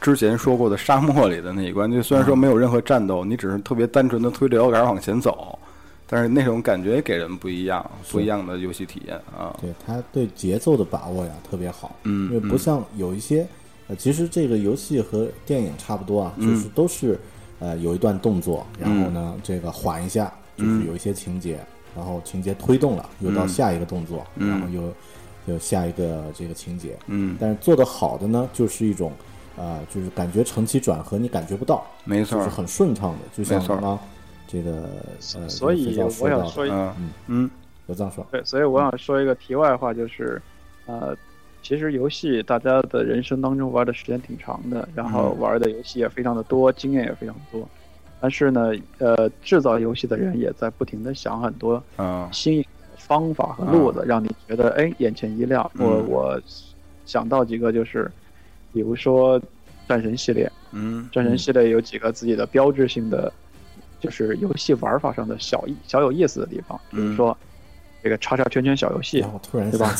[0.00, 5.58] 之前说过的沙漠里的那一关，就虽然说没有任何战斗，你只是特别单纯的推着摇杆往前走，
[6.06, 9.56] 但是那种感觉给人不一样，不一样的游戏体验啊。
[9.60, 13.46] 对它对节奏的把握呀特别好，嗯因为不像有一些，
[13.88, 16.54] 呃，其实这个游戏和电影差不多啊，嗯。
[16.54, 17.18] 就是都是
[17.58, 20.86] 呃有一段动作，然后呢这个缓一下，就是嗯。
[20.86, 21.58] 有一些情节，
[21.96, 23.48] 然后情节推动了，又到嗯。
[23.48, 24.48] 下一个动作，嗯。
[24.48, 24.92] 然后又
[25.46, 29.12] 又下一个这个情节，嗯，但是做的好的呢，就是一种
[29.56, 32.38] 啊、就是感觉承起转合你感觉不到，没错。
[32.38, 33.76] 就是，很顺畅的，就像没错。
[33.76, 33.98] 刚刚
[34.48, 34.88] 这个
[35.36, 37.12] 呃，所以我想说一嗯。
[37.28, 37.50] 嗯
[37.86, 40.40] 有藏说，对，所以我想说一个题外话，就是，
[40.86, 41.14] 呃，
[41.62, 45.40] 其实游戏大家的人生当中玩的时间挺长的，然后嗯。
[45.40, 47.68] 玩的游戏也非常的多，经验也非常多。
[48.24, 52.26] 但是呢，呃，制造游戏的人也在不停的想很多嗯。
[52.32, 55.70] 新颖的方法和路子，让你觉得哎眼前一亮。
[55.76, 56.08] 我嗯。
[56.08, 56.40] 我
[57.04, 58.10] 想到几个就是，
[58.72, 59.38] 比如说
[59.86, 61.06] 战神系列，嗯。
[61.12, 63.30] 战神系列有几个自己的标志性的，
[64.00, 67.16] 就是游戏玩法上的小意小有意思的地方，比如嗯。
[67.16, 67.36] 说
[68.02, 69.94] 这个叉叉圈圈小游戏突然对吧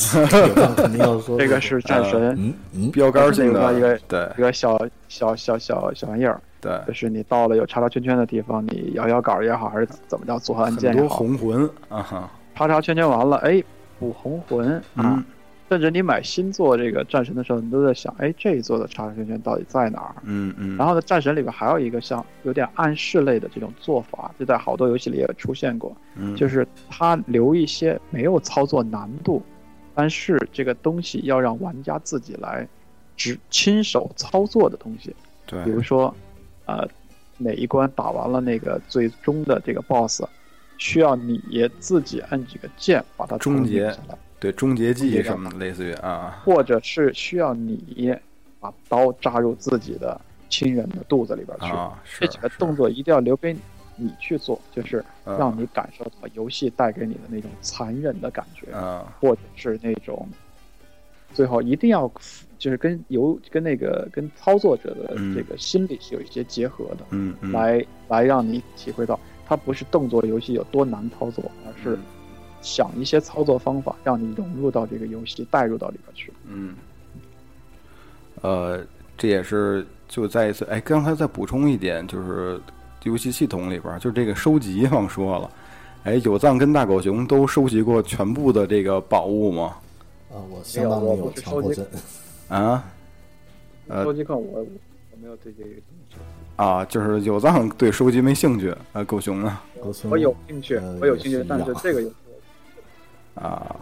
[1.37, 4.27] 这个是战神嗯嗯，标杆性的一个对。
[4.35, 4.75] 一个小
[5.09, 13.63] 小小小小玩意儿，对，就是你到了有叉叉圈圈的地方，你摇摇杆也好，还是怎么着组合按键也好，红魂啊哈，叉叉圈圈完了，哎，
[13.99, 14.81] 补红魂啊。
[14.95, 15.23] 嗯。
[15.67, 20.15] 甚至你买新作这个战神的时候，你都在想，哎，这一座的叉叉圈圈到底在哪儿？
[20.23, 26.35] 嗯嗯，然后呢，战神里边还有一个像有点暗示类的这种做法，就在好多游戏里也出现过，嗯。
[26.35, 29.41] 就是它留一些没有操作难度，
[29.95, 32.67] 但是这个东西要让玩家自己来
[33.17, 35.15] 只亲手操作的东西，
[35.47, 35.63] 对。
[35.63, 36.13] 比如说，
[36.65, 36.87] 呃，
[37.37, 40.23] 哪一关打完了那个最终的这个 BOSS，
[40.77, 41.41] 需要你
[41.79, 48.15] 自己按几个键把它终结下来，对终结技什么的，类似于啊，或者是需要你
[48.59, 51.67] 把刀扎入自己的亲人的肚子里边去。
[51.67, 53.55] 啊，是这几个动作一定要留给
[53.95, 60.27] 你去做，就是嗯让你感受到游戏带给你的那种残忍的感觉，啊或者是那种
[61.33, 62.11] 最后一定要
[62.57, 71.97] 就是跟游跟那个跟操作者的嗯这个心理是有一些结合的，嗯嗯，来来让你体会到它不是动作游戏有多难操作，而是
[72.61, 76.33] 想一些操作方法，让你融入到这个游戏，带入到里边去。
[76.47, 76.75] 嗯，
[78.41, 78.83] 呃，
[79.17, 82.59] 这也是就再一次，哎，刚才再补充一点，就是
[83.03, 85.51] 游戏系统里边儿，就是这个收集忘说了，
[86.05, 89.77] 哎，有藏跟大狗熊都收集过全部的这个宝物吗？
[90.31, 91.85] 啊，我相当没有强迫症。
[92.49, 92.83] 啊？
[93.87, 96.15] 呃收集控我我没有对这个兴趣，
[96.55, 99.59] 啊，就是有藏对收集没兴趣，啊，狗熊呢？
[99.79, 102.15] 狗熊我有兴趣呃，我有兴趣，但是这个游戏
[103.35, 103.75] 啊，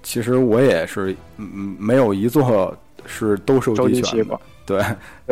[0.00, 4.24] 其实我也是，嗯，嗯没有一座是都收收集全
[4.64, 4.80] 对，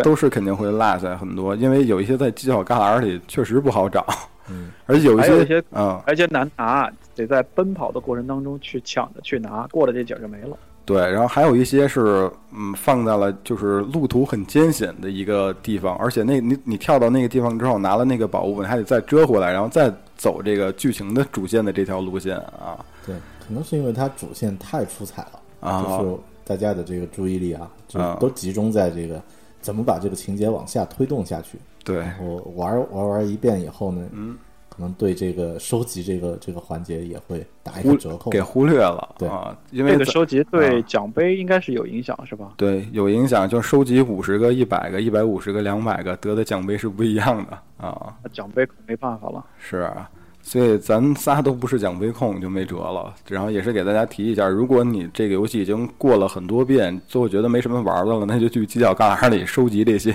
[0.02, 4.04] 都是肯定会落下很多，因为有一些在犄角旮旯里确实不好找，
[4.50, 10.58] 嗯，而且有一些还有一些嗯，而且难拿，得在奔跑的过程当中去抢着去拿，过了这景就没了。
[10.88, 23.14] 对，然后还有一些是嗯放在了就是路途很艰险的一个地方，而且那你你跳到那个地方之后拿了那个宝物，你还得再折回来，然后再走这个剧情的主线的这条路线啊对，
[23.46, 29.22] 可能是因为它主线太出彩了，啊就是大家的这个注意力啊，就啊都集中在这个
[29.60, 31.58] 怎么把这个情节往下推动下去。
[31.84, 34.38] 对，然后玩玩玩一遍以后呢，嗯，可
[34.78, 38.30] 能对这个收集这个这个环节也会打一忽个折扣。
[38.30, 42.52] 给忽略了对啊，因为这个收集对啊奖杯应该是有影响，是吧？
[42.56, 48.14] 对有影响，就收集五十个、一百个、一百五十个、两百个得的奖杯是不一样的啊。
[48.22, 49.44] 那奖杯可没办法了。
[49.58, 50.08] 是啊，
[50.42, 53.14] 所以咱仨都不是奖杯控，就没辙了。
[53.28, 60.14] 然后也是给大家提一下，如果你这个游戏已经过了很多遍，最后觉得没什么玩的了，那就去犄角旮旯里收集这些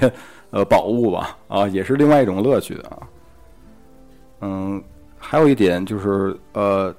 [0.51, 2.97] 呃宝物吧，啊，也是另外一种乐趣啊。
[4.45, 4.83] 嗯，
[5.17, 6.93] 还有一点就是呃，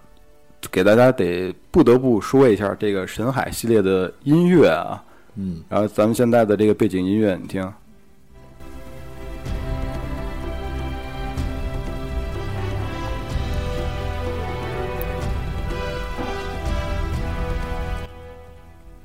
[0.70, 5.04] 给大家得不得不说一下这个神海系列的音乐啊。
[5.36, 7.70] 嗯，然后咱们现在的这个背景音乐，你听。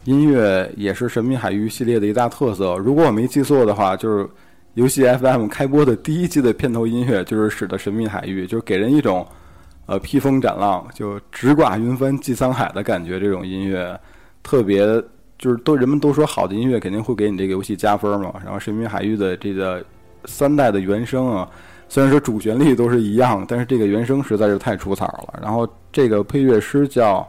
[0.05, 2.77] 音乐也是《神秘海域》系列的一大特色。
[2.77, 4.27] 如果我没记错的话，就是
[4.75, 9.25] 游戏 FM 开播的第一季的片头音乐就是使得《神秘海域》，就是给人一种
[9.87, 13.19] 呃披风斩浪，就直挂云帆济沧海的感觉。
[13.19, 13.99] 这种音乐
[14.43, 14.85] 特别
[15.37, 18.33] 就是都人们都说好的音乐肯定会给你这个游戏加分嘛。
[18.43, 19.83] 然后《神秘海域》的这个
[20.25, 21.49] 三代的原声啊，
[21.89, 25.39] 虽然说主旋律都是一样，但是这个原声实在是太出彩了。
[25.41, 27.27] 然后这个配乐师叫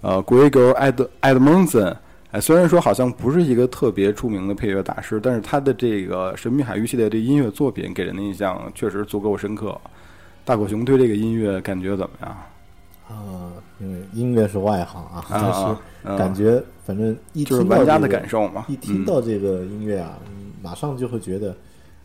[0.00, 1.94] 呃 Gregor Ed Edmondson，
[2.30, 9.78] 哎，虽然说好像不是一个特别出名的配乐大师，但是他的这个《神秘海域》系列的音乐作品给人的印象确实足够深刻。
[10.44, 12.36] 大狗熊对这个音乐感觉怎么样？
[13.08, 18.66] 啊，因为音乐是外行啊，但是嗯感觉反正一听到家的感受嘛。
[18.68, 21.56] 一听嗯到这个音乐啊，嗯马上就会觉得，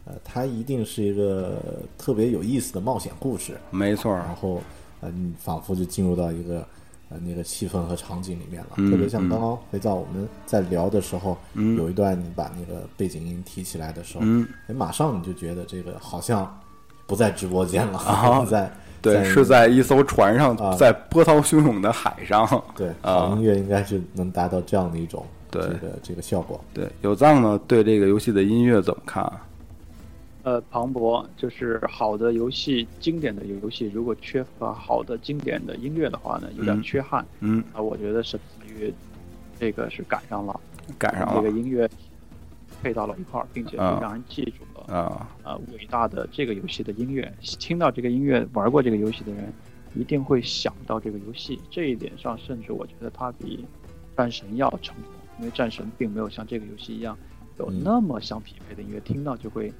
[0.05, 1.61] 呃，它一定是一个
[1.97, 3.53] 特别有意思的冒险故事。
[3.71, 4.61] 没错儿然，后，
[5.01, 6.65] 呃，你仿佛就进入到一个
[7.13, 8.69] 呃那个气氛和场景里面了。
[8.77, 16.59] 嗯特别像刚刚肥皂我们在聊的时候，嗯有一段你把那个背景音提起来的时候，嗯，哎，马上你就觉得这个好像
[17.05, 22.47] 不在直播间了， 啊在对，是在一艘船上啊，在波涛汹涌的海上。
[22.75, 22.87] 对
[23.31, 26.59] 音乐应该是能达到这样的一种对这个这个效果。
[26.73, 29.29] 对，有藏呢对这个游戏的音乐怎么看？
[30.43, 37.25] 呃，庞博就是好的游戏，经典的游戏，如果缺乏好的经典的音乐的话呢，有点嗯缺憾。
[37.39, 38.93] 嗯，啊，我觉得神秘与
[39.57, 40.59] 这个是赶上了，
[40.99, 41.89] 赶上了这个音乐
[42.81, 47.33] 配到了一块儿，并且啊是让人记住了啊，呃伟大的这个游戏的音乐。
[47.41, 49.45] 听到这个音乐，玩过这个游戏的人
[49.95, 51.57] 一定会想到这个游戏。
[51.71, 53.65] 这一点上，甚至我觉得它比
[54.17, 57.17] 战神要成功，因为战神并没有像这个游戏一样
[57.59, 59.71] 有嗯那么相匹配的音乐，听到就会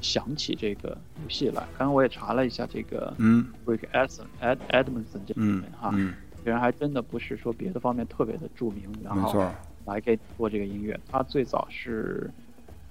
[0.00, 1.62] 想起这个游戏来。
[1.78, 6.14] 刚刚我也查了一下这个嗯 Rick Edson Ed Edmondson 这个嗯人哈，嗯，
[6.44, 9.50] 这人还真的不是说别的方面特别的著名，然后
[9.84, 10.98] 来给做这个音乐。
[11.10, 12.30] 他最早是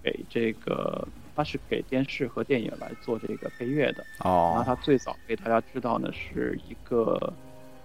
[0.03, 4.03] 给这个，他是给电视和电影来做这个配乐的。
[4.23, 7.34] 哦然后哦，他最早被大家知道呢，是一个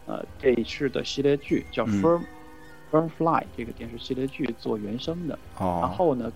[0.06, 2.22] 呃电视的系列剧叫嗯 Firm、
[2.90, 5.38] Firmfly 这个电视系列剧做原声的。
[5.58, 6.32] 然哦，后呢，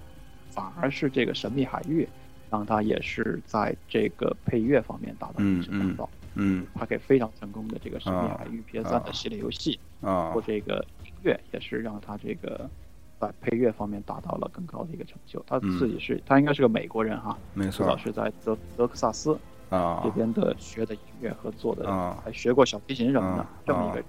[0.51, 2.09] 反而是这个神秘海域，
[2.51, 6.11] 让他也是在这个配乐方面达到嗯一致达到。
[6.41, 9.79] 嗯他给非常成功的这个神秘啊海域 PS 三的系列游戏。
[10.01, 12.71] 啊或这个音乐，也是让他这个
[13.19, 15.45] 在配乐方面达到了更高的一个成就。
[15.47, 19.37] 他嗯自己是，他应该是个美国人哈，没错是在德德克萨斯
[19.71, 24.05] 啊这边的学的音乐和做的，啊还学过小提琴什么的啊，这么一个。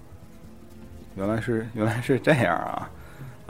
[1.16, 2.88] 原来是原来是这样啊！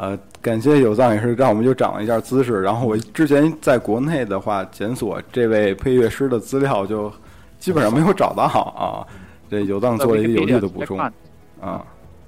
[0.00, 2.62] 呃，感谢有藏也是让我们又长了一下知识。
[2.62, 7.12] 然后我之前在国内的话检索这位配乐师的资料，就
[7.58, 9.06] 基本上没有找到啊。
[9.50, 10.98] 这有藏做了一个有力的补充。
[10.98, 11.12] 啊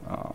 [0.07, 0.29] 啊，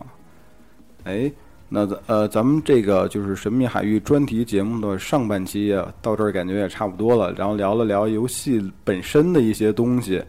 [1.04, 1.30] 哎，
[1.68, 10.20] 那咱呃，咱们这个就是神秘海域专题节目的上半期啊，到这儿感觉也差不多了，然后聊了聊游戏本身的一些东西，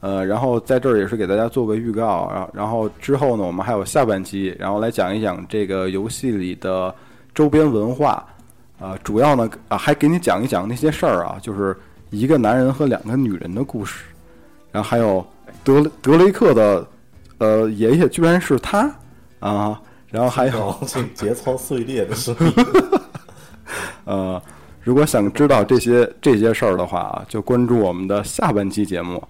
[0.00, 6.94] 呃，然后在这儿也是给大家做个预告，然后然后之后呢，我们还有下半期，然后来讲一讲这个游戏里的
[7.34, 8.26] 周边文化，
[8.78, 11.76] 啊、主要呢啊还给你讲一讲那些事儿啊，就是
[12.08, 14.04] 一个男人和两个女人的故事，
[14.72, 15.22] 然后还有
[15.62, 16.86] 德德雷克的
[17.36, 18.90] 呃爷爷居然是他
[19.38, 19.78] 啊，
[20.08, 20.74] 然后还有
[21.14, 22.52] 节操碎裂的声音，
[24.06, 24.40] 呃，
[24.82, 29.22] 如果想知道这些这些事儿的话啊，就关注我们的下半期节目。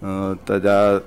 [0.00, 1.00] 嗯、大家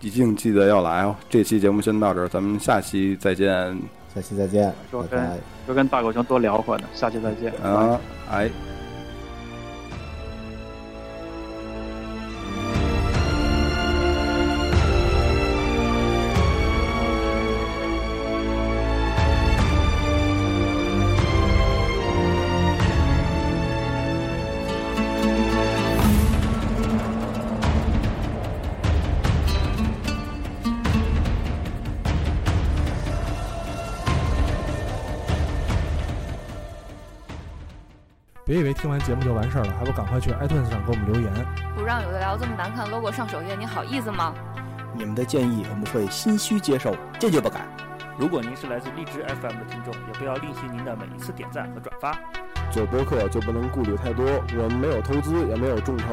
[0.00, 1.14] 一定记得要来哦。
[1.28, 3.78] 这期节目先到这儿，咱们下期再见
[4.14, 5.38] 下期再见，说拜拜。
[5.68, 7.52] 就跟大狗熊多聊会儿呢，下期再见。
[7.62, 8.00] 啊！
[8.30, 8.50] 哎。
[39.00, 41.32] 节目就完事儿了，还不赶快去 iTunes 上给我们留言。
[41.74, 44.34] 不让有的聊这么难看 logo 上首页，你好意思吗？
[44.94, 47.60] 你们的建议我们会心虚接受，坚决不改。
[48.18, 52.18] 如果您是来自荔枝 FM 的听众，也不要吝惜您的每一次点赞和转发。
[52.70, 54.24] 做播客就不能顾虑太多，
[54.58, 56.04] 我们没有投资，也没有众筹。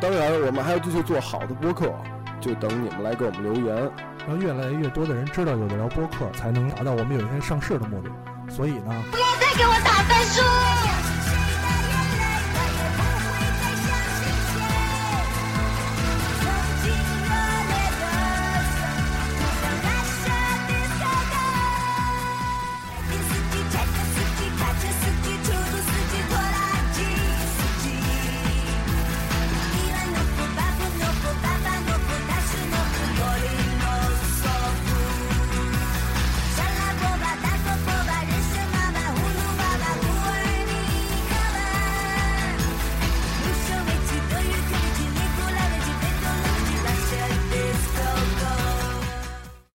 [0.00, 1.92] 当然，我们还要继续做好的播客，
[2.40, 3.90] 就等你们来给我们留言。
[4.28, 8.10] 让越来越多的人知道有的聊播客，才能达到我们有一天上市的目的。
[8.50, 11.07] 所以呢，不要再给我打分数。